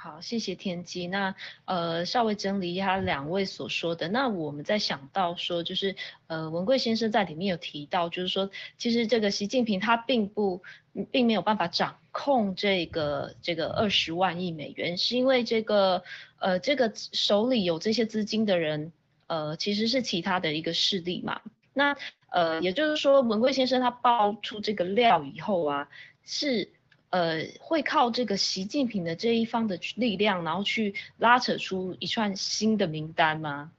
[0.00, 1.08] 好，谢谢天机。
[1.08, 1.34] 那
[1.64, 4.06] 呃，稍微整理一下两位所说的。
[4.06, 5.96] 那我们在想到说，就是
[6.28, 10.62] 呃，文贵先生在里面有提到，就是说，其实这个习近平他并不，
[11.10, 16.04] 并没有办法掌控这个这个二十万亿美元，是因为这个
[16.38, 18.92] 呃，这个手里有这些资金的人，
[19.26, 21.40] 呃，其实是其他的一个势力嘛。
[21.74, 21.96] 那
[22.30, 25.88] 呃，也就是说，文贵先生他爆出这个料以后啊，
[26.24, 26.70] 是。
[27.10, 33.70] 呃，会靠这个习近平的这一方的力量，然后去拉扯出一串新的名单吗？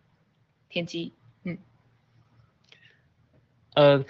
[0.69, 1.13] 天机，
[1.43, 1.57] 嗯，
[3.73, 4.05] 呃，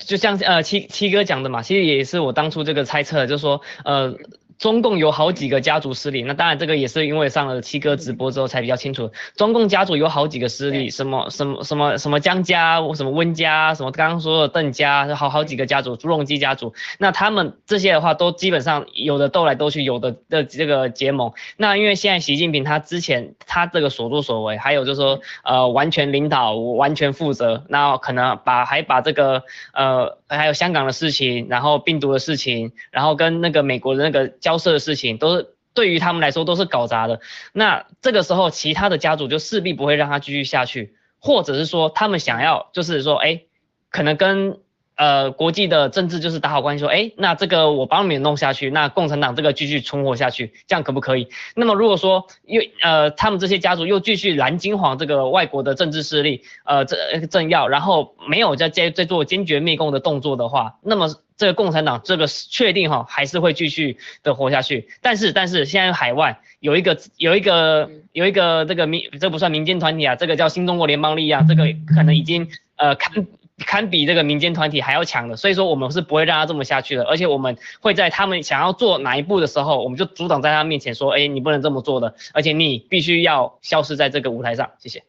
[0.00, 4.18] 就像呃七七哥讲的嘛，其实也是我当初这个猜测，就是说，呃。
[4.58, 9.10] 中共有好几个家族势力，那当然这个也是因为上了七哥直播之后才比较清楚。
[9.36, 16.72] 中共家族有好几个势力，什么什么什么什么江家，什么温家，什么刚刚说的邓家，好好几个家族，朱镕基家族。
[16.98, 21.32] 那他们这些的话，都基本上有的斗来斗去，有的的这个结盟。
[21.58, 29.42] 那因为现在习近平他之前他这个所作所为，还有就是说呃完全领导，完全负责，那可能把还把这个
[29.74, 34.32] 呃还有香港的事情，然后病毒的事情，然后跟那个美国的那个。
[34.46, 37.18] 交涉的事情都是对于他们来说都是搞砸的，
[37.52, 43.42] 那这个时候其他的家族就势必不会让他继续下去，或者是说他们想要就是说，哎，
[43.90, 44.60] 可能跟。
[44.98, 51.28] 呃，国际的政治就是打好关系，说，哎，那这个我帮你们弄下去，那共产党这个继续存活下去，这样可不可以？
[51.54, 64.88] 那么如果说又呃，他们这些家族又继续蓝金黄这个外国的政治势力，呃，这政要，然后没有在在在做坚决灭共的动作的话，那么这个共产党这个确定哈还是会继续的活下去。
[65.00, 73.26] 但是但是现在海外有一个有一个有一个这个民这不算民间团体啊，这个叫新中国联邦力量，这个可能已经呃堪。
[73.64, 84.72] 堪比这个民间团体还要强的，所以说我们是不会让他这么下去的，而且我们会在他们想要做哪一步的时候，我们就阻挡在他面前说，哎，你不能这么做的，而且你必须要消失在这个舞台上。
[84.78, 85.04] 谢谢。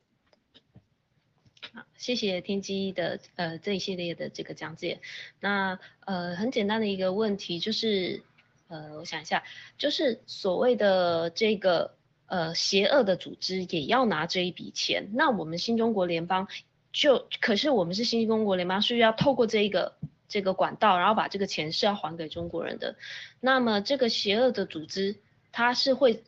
[1.97, 4.99] 谢谢天机的呃这一系列的这个讲解。
[5.39, 8.21] 那呃很简单的一个问题就是，
[8.67, 9.43] 呃我想一下，
[9.77, 11.95] 就是所谓的这个
[12.27, 16.47] 呃邪恶的组织也要拿这一笔钱，那我们新中国联邦
[16.93, 19.95] 就可是我们是新中国联邦，是要透过这一个
[20.27, 22.95] 这个管道，然后把这个钱是要还给中国人的。
[23.39, 25.15] 那么这个邪恶的组织，
[25.51, 26.23] 它是会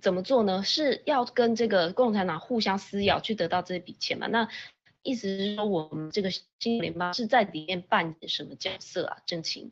[0.00, 0.62] 怎么做呢？
[0.62, 4.26] 是要跟这个共产党互相撕咬去得到这笔钱嘛？
[4.26, 4.48] 那
[5.02, 9.18] 意思是说，我们这个新联邦是在里面扮演什么角色啊？
[9.24, 9.70] 郑晴。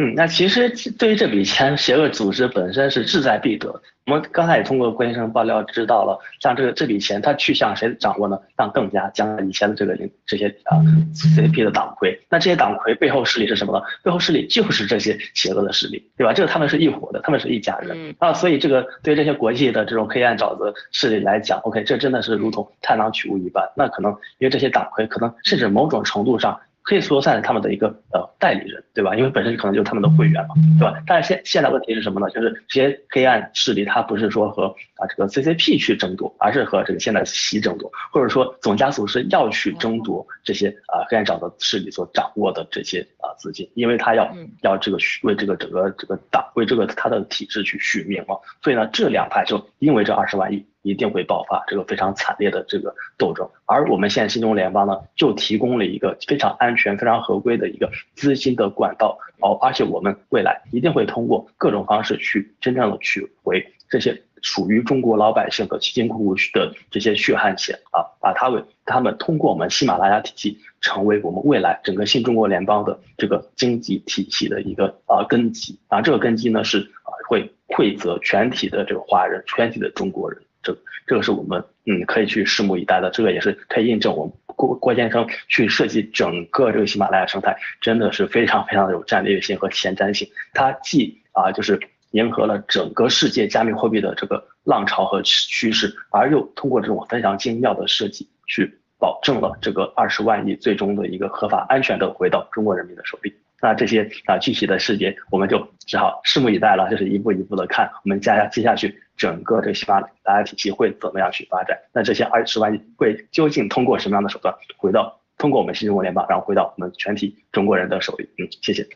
[0.00, 3.68] 嗯，那其实对于这笔钱，邪恶组织本身是志在必得。
[4.06, 8.38] 我们刚才也通过郭先生爆料知道了，像这个这笔钱，它去向谁掌握呢？
[8.56, 10.78] 让更加将以前的这个这些啊
[11.12, 12.16] CP 的党魁。
[12.30, 13.84] 那这些党魁背后势力是什么呢？
[14.04, 16.32] 背后势力就是这些邪恶的势力，对吧？
[16.32, 18.32] 这个他们是一伙的，他们是一家人啊。
[18.32, 23.68] 所以这个对这些国际的这种黑暗沼泽势力来讲，OK，这真的是如同探囊取物一般。
[23.76, 26.60] 那可能因为这些党魁，可能甚至某种程度上。
[26.84, 29.14] 可以说算是他们的一个呃代理人，对吧？
[29.16, 31.02] 因为本身可能就是他们的会员嘛，对吧？
[31.06, 32.30] 但是现现在问题是什么呢？
[32.30, 34.66] 就是这些黑暗势力，他不是说和
[34.96, 44.32] 啊这个 CCP 去争夺，而是和这个现在习争夺，或者说总加速是要去争夺这些啊黑暗沼泽势力所掌握的这些啊资金，因为他要
[44.62, 48.36] 要这个为这个整个这个党为这个他的体制去续命嘛。
[48.62, 50.64] 所以呢，这两派就因为这二十万亿。
[50.82, 80.42] 一定会爆发这个非常惨烈的这个斗争，而我们现在新中联邦呢，就提供了一个非常安全、非常合规的一个资资金的管道，哦，而且我们未来一定会通过各种方式去真正的取回这些属于中国老百姓的辛辛苦苦的这些血汗钱啊，把它为他们通过我们喜马拉雅体系，成为我们未来整个新中国联邦的这个经济体系的一个啊根基啊，这个根基呢是啊会惠泽全体的这个华人，全体的中国人。
[80.62, 80.76] 这
[81.06, 90.28] 这个是我们嗯可以去拭目以待的，这个也是可以印证我们郭郭先生去设计整个这个喜马拉雅生态真的是非常非常有战略性和前瞻性。
[90.52, 91.78] 它既啊就是
[92.10, 103.32] 迎合了整个世界加密货币的这个浪潮和趋势，而又通过这种非常精妙的设计去保证了这个二十万亿最终的一个合法安全的回到中国人民的手里。
[103.60, 109.02] 那这些啊具体的细节我们就只好拭目以待了，就是一步一步的看我们接下接下去。
[109.18, 111.76] 整个这个喜马拉雅体系会怎么样去发展？
[111.92, 118.28] 那这些二十万亿会究竟通过什么样的手段回到通过我们新中国联邦，然后回到我们全体中国人的手里？
[118.38, 118.86] 嗯，谢谢。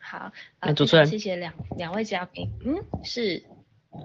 [0.00, 2.50] 好，那主持人，谢谢两两位嘉宾。
[2.64, 3.44] 嗯，是。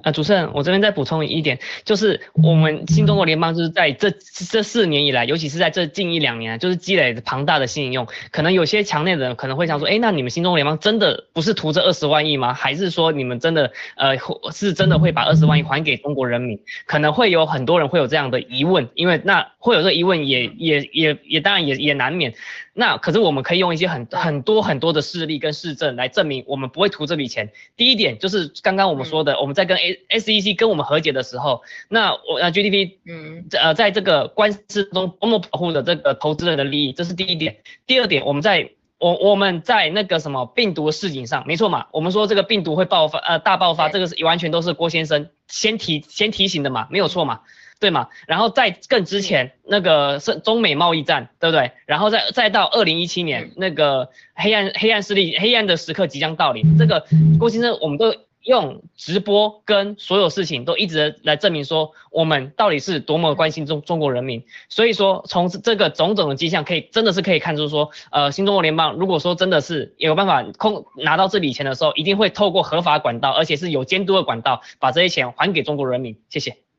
[0.03, 4.09] 啊，主持人，我这边再补充一点，就是我们新中国联邦就是在这
[4.49, 8.07] 这四年以来，尤其是在这近一两年，就是积累庞大的信用。
[8.31, 12.53] 可能有些强内的人可能会想说，哎，那你们新中国联邦真的不是图这二十万亿吗？
[12.53, 14.17] 还是说你们真的呃
[14.51, 16.59] 是真的会把二十万亿还给中国人民？
[16.85, 22.33] 可能会有很多人会有这样的疑问，因为那会有这个疑问，也也也也当然也也难免。
[22.73, 27.49] 那可是我们可以用一些很很多很多的事例跟事证来证明我们不会图这笔钱。
[27.75, 37.57] 第一点就是刚刚我们说的，我们在跟 A S E C 跟我们和解的时候，那我呃 G D P 嗯呃在这个官司中多么保护了这个投资人的利益，这是第一点。
[37.87, 38.69] 第二点，我们在
[38.99, 47.41] 我我们在那个什么病毒的事情上，没错嘛，我们说这个病毒会爆发呃大爆发，这个是完全都是郭先生先提先提醒的嘛，没有错嘛。
[47.79, 51.71] 对嘛，然后在更之前那个是中美贸易战，对不对？
[51.87, 57.03] 然后再再到二零一七年那个黑暗黑暗势力黑暗的时刻即将到临，这个
[57.39, 58.13] 郭先生我们都
[58.43, 64.43] 用直播跟所有事情都一直来证明说我们到底是多么关心中中国人民。
[64.69, 76.17] 所以说从这个种种的迹象可以真的是可以看出说，呃，新中国联邦如果说真的是有办法空拿到这笔钱的时候，一定会透过合法管道，而且是有监督的管道，把这些钱还给中国人民。
[76.29, 76.70] 谢谢。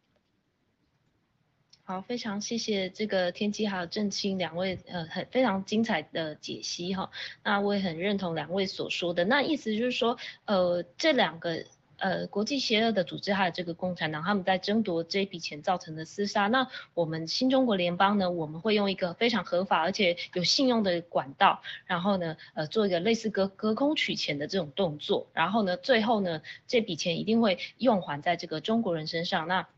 [1.93, 7.11] 好，非常谢谢这个天机还有郑清两位，呃，很非常精彩的解析哈。
[7.45, 10.17] 那我也很认同两位所说的，那意思就是说，
[10.47, 11.63] 呃，这两个
[11.99, 16.47] 呃国际邪恶的组织还有这个共产党，他们在争夺这笔钱造成的厮杀。
[16.47, 29.47] 那我们新中国联邦呢，我们会用一个非常合法而且有信用的管道，然后呢，呃，做一个类似隔隔空取钱的这种动作，然后呢，最后呢，这笔钱一定会用还在这个中国人身上。
[29.47, 29.69] 那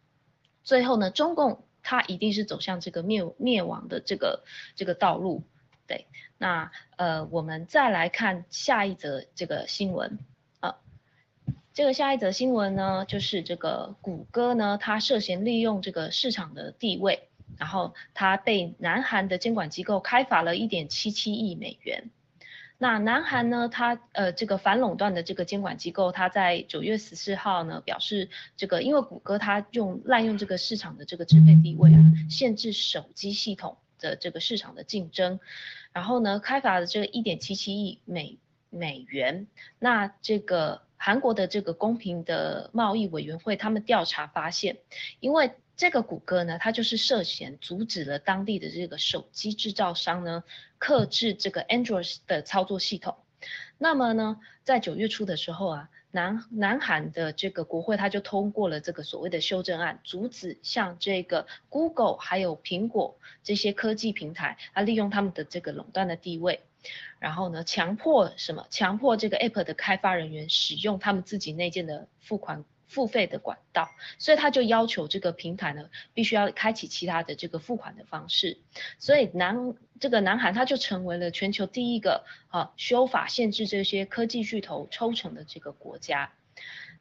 [0.62, 1.64] 最后呢，中共。
[1.84, 4.42] 它一定是走向这个灭灭亡的这个
[4.74, 5.44] 这个道路，
[5.86, 6.06] 对。
[6.36, 10.18] 那呃，我们再来看下一则这个新闻
[10.58, 10.78] 啊，
[11.72, 22.10] 这个下一则新闻呢，就是这个谷歌呢，它涉嫌利用这个市场的地位，然后它被南韩的监管机构开罚了一点七七亿美元。
[22.76, 23.68] 那南韩呢？
[23.68, 31.98] 它呃，这个反垄断的这个监管机构，它在九月十四号呢表示，这个因为谷歌它用滥用这个市场的这个支配地位啊，
[32.28, 35.38] 限制手机系统的这个市场的竞争，
[35.92, 38.38] 然后呢，开罚的这个一点七七亿美
[38.70, 39.46] 美元。
[39.78, 44.78] 那这个韩国的这个公平的贸易委员会他们调查发现，
[45.20, 50.44] 因为这个谷歌呢，它就是涉嫌阻止了当地的这个手机制造商呢，
[50.78, 53.16] 克制这个 Android 的操作系统。
[53.78, 55.90] 那么呢，在九月初的时候啊。
[56.14, 66.60] 南南韩的这个国会，它就通过了这个所谓的修正案，阻止像这个 Google 还有苹果这些科技平台，它利用他们的这个垄断的地位，
[67.18, 68.64] 然后呢，强迫什么？
[68.70, 72.64] 强迫这个 App 的开发人员使用他们自己内建的付款。
[72.94, 78.58] 付费的管道，所以他就要求这个平台呢，必须要开启其他的这个付款的方式。
[79.00, 86.32] 所以南这个南韩，它就成为了全球第一个啊修法限制这些科技巨头抽成的这个国家。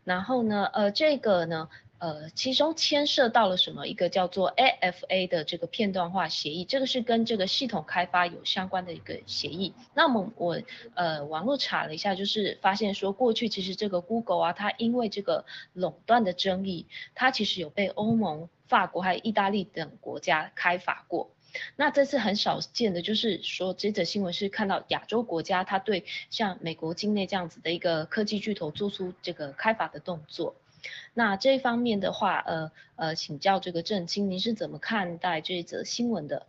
[0.04, 1.70] 然后呢，呃，这个呢。
[2.04, 3.88] 呃，其中牵涉到了什么？
[3.88, 9.74] 一个叫做 AFA 的这个片段化协议，这个是跟这个系统开发有相关的一个协议。
[9.94, 10.62] 那么我
[10.96, 21.32] 呃网络查了一下，就是发现说过去其实这个 Google 啊，它因为这个垄断的争议，它其实有被欧盟、法国还有意大利等国家开发过。
[21.78, 30.54] 那这次很少见的就是说，这则新闻是看到亚洲国家它对像美国境内这样子的一个科技巨头做出这个开发的动作。
[31.14, 36.48] 那这方面的话，呃呃，请教这个郑清，您是怎么看待这则新闻的？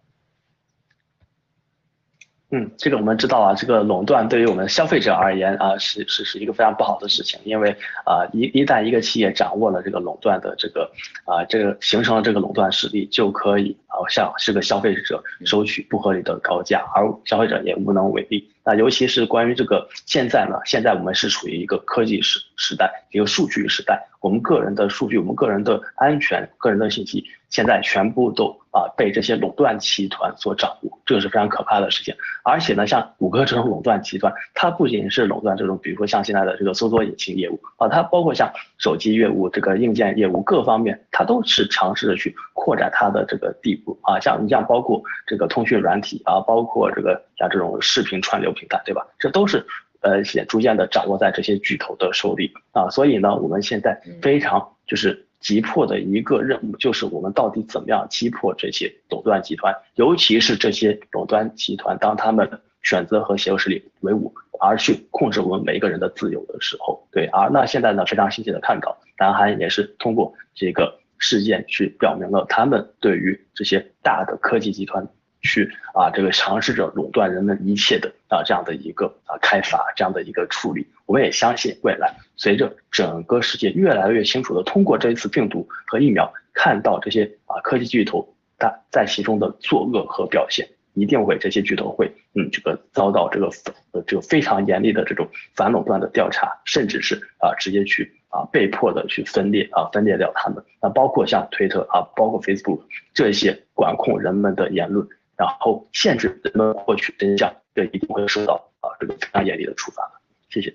[2.51, 7.73] 嗯，这个我们知道啊，这个垄断对于我们消费者而言啊，是是是一个非常不好的事情，因为
[8.05, 10.89] 啊，一一旦一个企业掌握了这个垄断的这个
[11.25, 18.54] 啊，这个形成了这个垄断实力，就可以啊向这个消费者收取不合理的高价，而消费者也无能为力。
[18.65, 32.15] 那尤其是关于这个现在呢，现在我们是处于一个科技时时代，一个数据时代，我们个人的数据，我们个人的安全、个人的信息，现在全部都啊被这些垄断集团所掌握，这个是非常可怕的事情。
[32.43, 48.54] 而且呢，像谷歌这种垄断集团，它不仅是垄断这种，比如说像现在的这个搜索引擎业务啊，它包括像手机业务、这个硬件业务各方面，它都是尝试着去扩展它的这个地步啊，像你像包括这个通讯软体啊，包括这个像这种视频串流。
[48.55, 49.07] 平台对吧？
[49.19, 49.67] 这都是
[50.01, 52.89] 呃，也逐渐的掌握在这些巨头的手里啊。
[52.91, 67.27] 所以呢，我们现在非常就是急迫的一个任务，就是我们到底怎么样击破这些垄断集团，尤其是这些垄断集团，当他们选择和邪恶势力为伍，而去控制我们每一个人的自由的时候，对。
[67.27, 75.09] 而那现在呢，非常欣喜的看到，南韩也是通过这个事件去表明了他们对于这些大的科技集团。
[75.45, 93.51] 去啊，这个尝试着垄断人们一切的啊这样的一个啊开发，这样的一个处理，我们也相信未来随着整个世界越来越清楚的通过这一次病毒和疫苗，看到这些啊科技巨头它在其中的作恶和表现，一定会这些巨头会嗯这个遭到这个
[93.93, 102.81] 呃这个非常严厉的这种反垄断的调查，甚至是啊直接去啊被迫的去分裂啊分裂掉他们，那包括像推特啊，包括 Facebook
[103.13, 105.07] 这些管控人们的言论。
[105.37, 110.21] 然后限制人们获取真相，这一定会受到啊这个非常严厉的处罚。
[110.49, 110.75] 谢谢。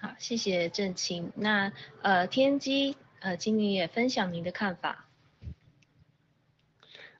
[0.00, 1.32] 好，谢谢郑清。
[1.34, 1.72] 那
[2.02, 5.06] 呃天机呃，请你也分享您的看法。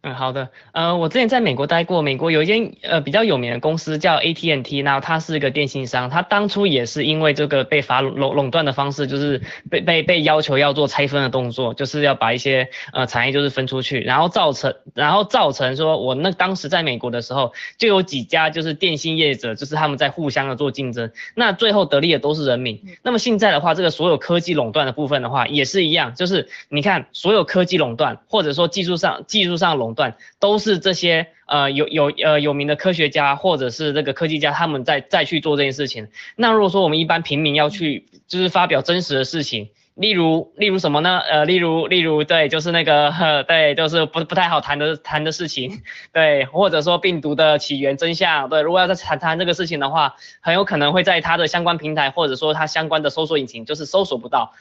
[0.03, 0.49] 嗯，好的。
[0.73, 22.81] 呃，我之前在美国待过，美国有一间呃比较有名的公司叫 AT&T，然后它是一个电信商，它当初也是因为这个被罚垄垄断的方式，就是被被被要求要做拆分的动作，就是要把一些呃产业就是分出去，然后造成然后造成说我那当时在美国的时候，就有几家就是电信业者，就是他们在互相的做竞争，那最后得利的都是人民。
[23.03, 29.90] 那么现在的话，这个所有科技垄断的部分的话也是一样，就是你看所有科技垄断或者说技术上技术上垄。
[29.95, 36.09] 断都是这些呃有有呃有名的科学家或者是这个科技家他们在再去做这件事情。
[36.37, 41.19] 那如果说我们一般平民要去就是发表真实的事情，例如例如什么呢？
[41.19, 45.83] 呃，例如例如对，就是那个对，就是不不太好谈的谈的事情，
[46.15, 54.55] 对，或者说病毒的起源真相，对，如果要再谈谈这个事情的话，很有可能会在它的相关平台或者说它相关的搜索引擎就是搜索不到，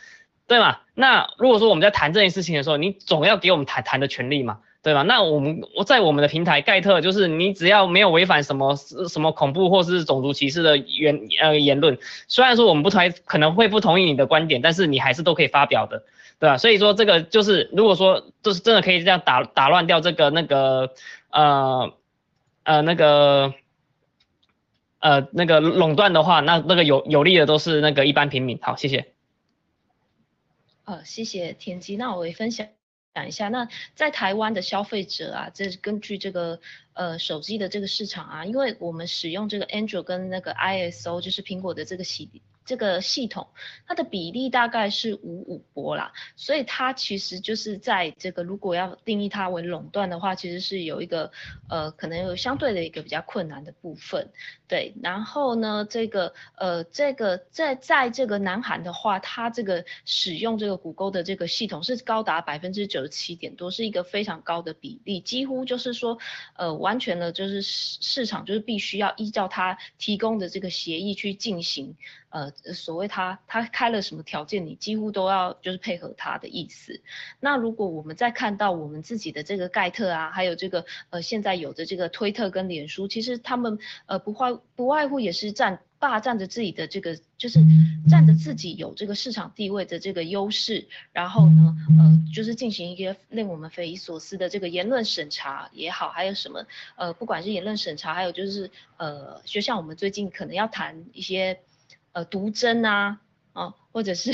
[0.48, 0.80] 对吗？
[0.96, 4.58] 那如果说我们在谈这件事情的时候，你总要给我们谈谈的权利嘛？
[4.82, 5.02] 对吧？
[5.02, 11.98] 那我们我在我们的平台盖特，就是你只要没有违反什么什么恐怖或是种族歧视的言呃言论，
[12.30, 16.04] 虽然说我们不同可能会不同意你的观点，但是你还是都可以发表的，
[16.40, 16.58] 对吧？
[16.58, 20.94] 所以说这个就是如果说就是真的可以这样打打乱掉这个那个
[21.30, 21.94] 呃
[22.64, 23.54] 呃那个
[25.00, 28.58] 呃那个垄断的话，那那个有有利的都是那个一般平民。
[28.62, 29.08] 好，谢谢。
[30.86, 32.66] 呃，谢谢田基，那我会分享。
[33.20, 36.62] 讲一下，那在台湾的消费者啊，这是根据这个
[36.94, 42.30] 呃手机的这个市场啊，因为我们使用这个 Android 跟那个 ISO，就是苹果的这个系
[42.70, 43.48] 这个系统，
[43.88, 51.32] 它的比例大概是五五波啦，所以它其实就是在这个如果要定义它为垄断的话，其实是有一个
[51.68, 54.30] 呃可能有相对的一个比较困难的部分，
[54.68, 54.94] 对。
[55.02, 66.20] 然后呢，这个呃这个在在这个南韩的话，它这个使用这个谷歌的这个系统是高达百分之九十七点多，是一个非常高的比例，几乎就是说
[66.56, 71.96] 呃完全的就是市市场就是必须要依照它提供的这个协议去进行。
[72.30, 77.02] 呃，所谓他他开了什么条件，你几乎都要就是配合他的意思。
[77.40, 87.60] 那如果我们再看到我们自己的这个盖特啊，还有这个呃现在有的这个推特跟脸书，其实他们呃不外不外乎也是占霸占着自己的这个就是
[88.08, 96.64] 占着自己有这个市场地位的这个优势，然后呢呃就是进行一些令我们匪夷所思的这个言论审查也好，还有什么
[96.96, 101.60] 呃不管是言论审查，还有就是呃就像我们最近可能要谈一些。
[102.12, 103.20] 呃，毒针啊，
[103.54, 104.32] 啊，或者是，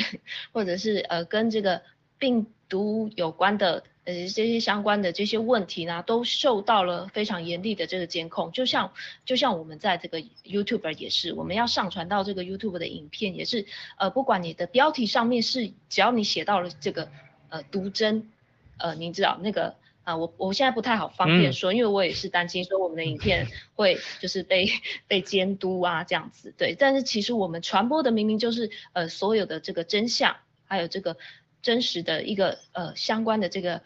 [0.53, 1.81] 或者是呃，跟这个
[2.17, 8.51] 病毒有关的，呃，这些相关的这些问题呢，都受到了非常严厉的这个监控。
[8.51, 8.93] 就像，
[9.25, 13.65] 就像我们在这个 YouTube 也是，我们要上传到这个 YouTube 的影片也是，
[13.97, 17.09] 呃，不管你的标题上面是，只要你写到了这个，
[17.49, 18.31] 呃，毒针，
[18.77, 19.75] 呃，你知道那个。
[20.05, 24.69] 啊，我我现在不太好方便说，因为我也是担心说我们的影片 会就是被
[25.07, 26.75] 被监督啊这样子，对。
[26.75, 31.17] 但是其实我们传播的明明就是呃所有的这个真相，还有这个
[31.63, 33.81] 真实的一个呃相关的这个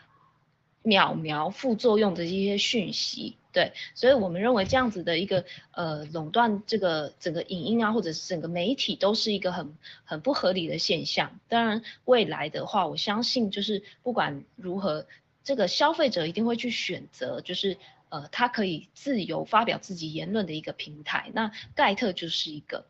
[0.83, 3.71] 秒苗副作用的一些讯息，对。
[3.95, 11.39] 所以我们认为这样子的一个呃垄断这个整个影音啊，或者是整个媒体都是一个很很不合理的现象。
[11.47, 15.05] 当然未来的话，我相信就是不管如何。
[15.49, 17.75] 这个消费者一定会去选择，就是
[18.09, 21.31] 呃，他可以自由发表自己言论的一个平台。
[21.33, 22.85] 那盖特就是一个，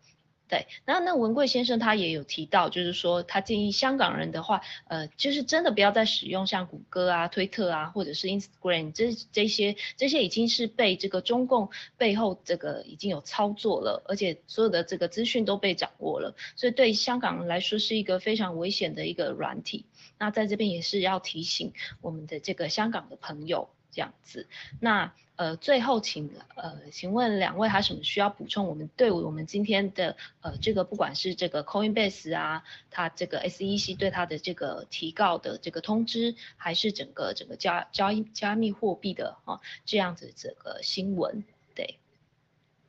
[0.49, 0.67] 对。
[0.85, 19.85] 那那文贵先生他也有提到，就是说他建议香港人的话，呃，就是真的不要再使用像谷歌啊、推特啊，或者是 Instagram 这这些这些已经是被这个中共背后这个已经有操作了，而且所有的这个资讯都被掌握了，所以对香港人来说是一个非常危险的一个软体。
[20.19, 24.47] 那在这边也是要提醒我们的这个香港的朋友这样子。
[24.79, 28.67] 那呃最后请呃请问两位还有什么需要补充？
[28.67, 41.97] 我们对我们今天的呃这个不管是这个 Coinbase 啊，它这个 SEC 对它的这个提告的这个通知，还是整个整个加交易加密货币的啊这样子这个新闻，对，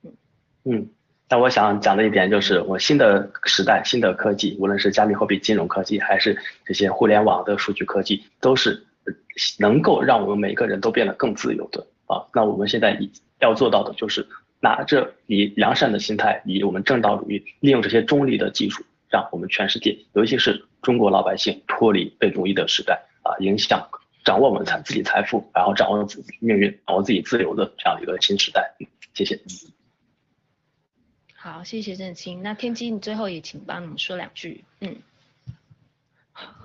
[0.03, 0.17] 嗯
[0.65, 0.91] 嗯。
[1.33, 8.85] 那我想讲的一点就是，我新的时代、新的科技，无论是加密货币、金融科技，还是这些互联网的数据科技，都是
[9.61, 12.27] 能够让我们每个人都变得更自由的啊。
[12.35, 12.99] 那我们现在
[13.39, 14.27] 要做到的就是，
[14.59, 23.89] 拿着以良善的心态，以我们正道主义，利用这些中立的技术，让我们全世界，尤其是中国老百姓脱离被奴役的时代啊，影响、
[24.25, 28.75] 掌握我们财自己财富，然后掌握自己命运、掌握自己自由的这样一个新时代。
[29.15, 29.39] 谢谢。
[31.43, 32.43] 好，谢谢郑清。
[32.43, 34.63] 那天机，你最后也请帮我们说两句。
[34.81, 35.01] 嗯。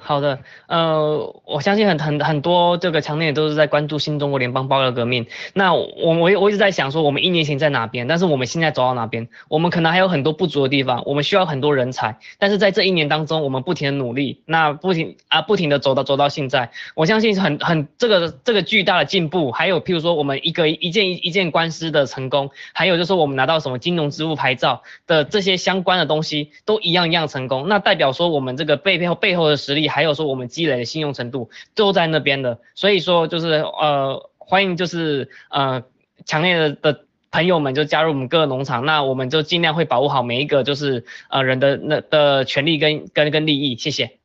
[0.08, 0.38] 好的，
[0.68, 5.26] 呃，我相信很很很多这个强烈都是在关注新中国联邦爆料革命。
[5.56, 8.08] 那我我我一直在想说，我们一年前在哪边？
[8.08, 9.28] 但是我们现在走到哪边？
[9.48, 12.20] 我们可能还有很多不足的地方，我们需要很多人才。
[12.38, 27.68] 但是在这一年当中，我们不停的努力，那不停啊不停的走到走到现在，我相信很很这个这个巨大的进步，还有譬如说我们一个一件一件官司的成功，还有就是我们拿到什么金融支付牌照的这些相关的东西，都一样一样成功。
[27.68, 29.88] 那代表说我们这个背后背后的实力。
[29.90, 35.84] 还有说我们积累的信用程度都在那边的，所以说就是呃欢迎就是呃
[36.24, 44.20] 强烈的的朋友们就加入我们各个农场，那我们就尽量会保护好每一个就是呃人的那的权利跟跟跟利益，谢谢。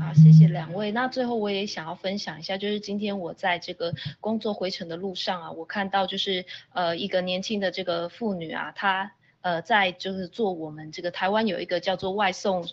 [0.00, 0.92] 好，谢谢两位。
[0.92, 9.12] 那最后我也想要分享一下，就是今天我在这个工作回程的路上啊，我看到就是呃一个年轻的这个妇女啊，她
[9.42, 12.66] 呃在就是做我们这个台湾有一个叫做外送。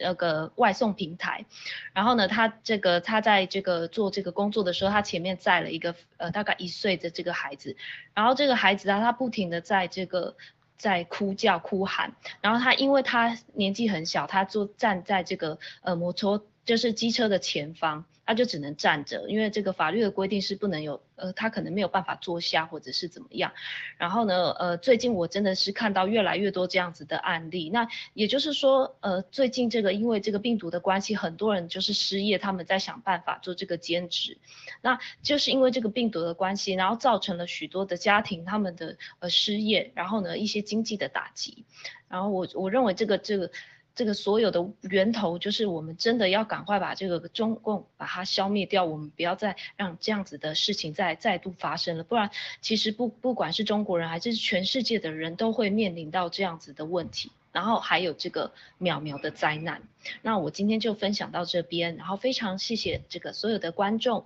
[0.00, 1.44] 那个外送平台，
[1.92, 7.76] 然后呢，他这个他在这个做这个工作的时候，他前面载了一个呃大概一岁的这个孩子，
[8.14, 10.34] 然后这个孩子啊，他不停的在这个
[10.76, 23.52] 在哭叫哭喊，然后他因为他年纪很小，他坐站在这个呃摩托就是机车的前方，他就只能站着，因为这个法律的规定是不能有，呃，他可能没有办法坐下或者是怎么样。
[23.96, 27.70] 然后呢，呃，最近我真的是看到越来越多这样子的案例。
[27.70, 34.38] 那也就是说，呃，最近这个因为这个病毒的关系，很多人就是失业，他们在想办法做这个兼职。
[34.80, 41.64] 那就是因为这个病毒的关系，然后造成了许多的家庭他们的呃失业，然后呢一些经济的打击。
[42.08, 43.50] 然后我我认为这个这个。
[43.94, 52.30] 这个所有的源头就是我们真的要赶快把这个中共把它消灭掉，我们不要再让这样子的事情再再度发生了，不然
[52.60, 59.82] 其实不不管是中国人还是全世界的人都会面临到这样子的问题，然后还有这个渺渺的灾难。
[60.22, 64.24] 那我今天就分享到这边，然后非常谢谢这个所有的观众，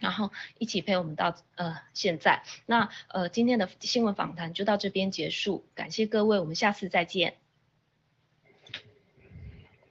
[0.00, 2.42] 然后一起陪我们到呃现在。
[2.64, 7.34] 那呃今天的新闻访谈就到这边结束，感谢各位，我们下次再见。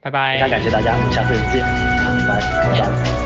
[0.06, 1.66] 拜拜，非常感谢大家，我们下次再见，
[2.28, 3.25] 拜拜。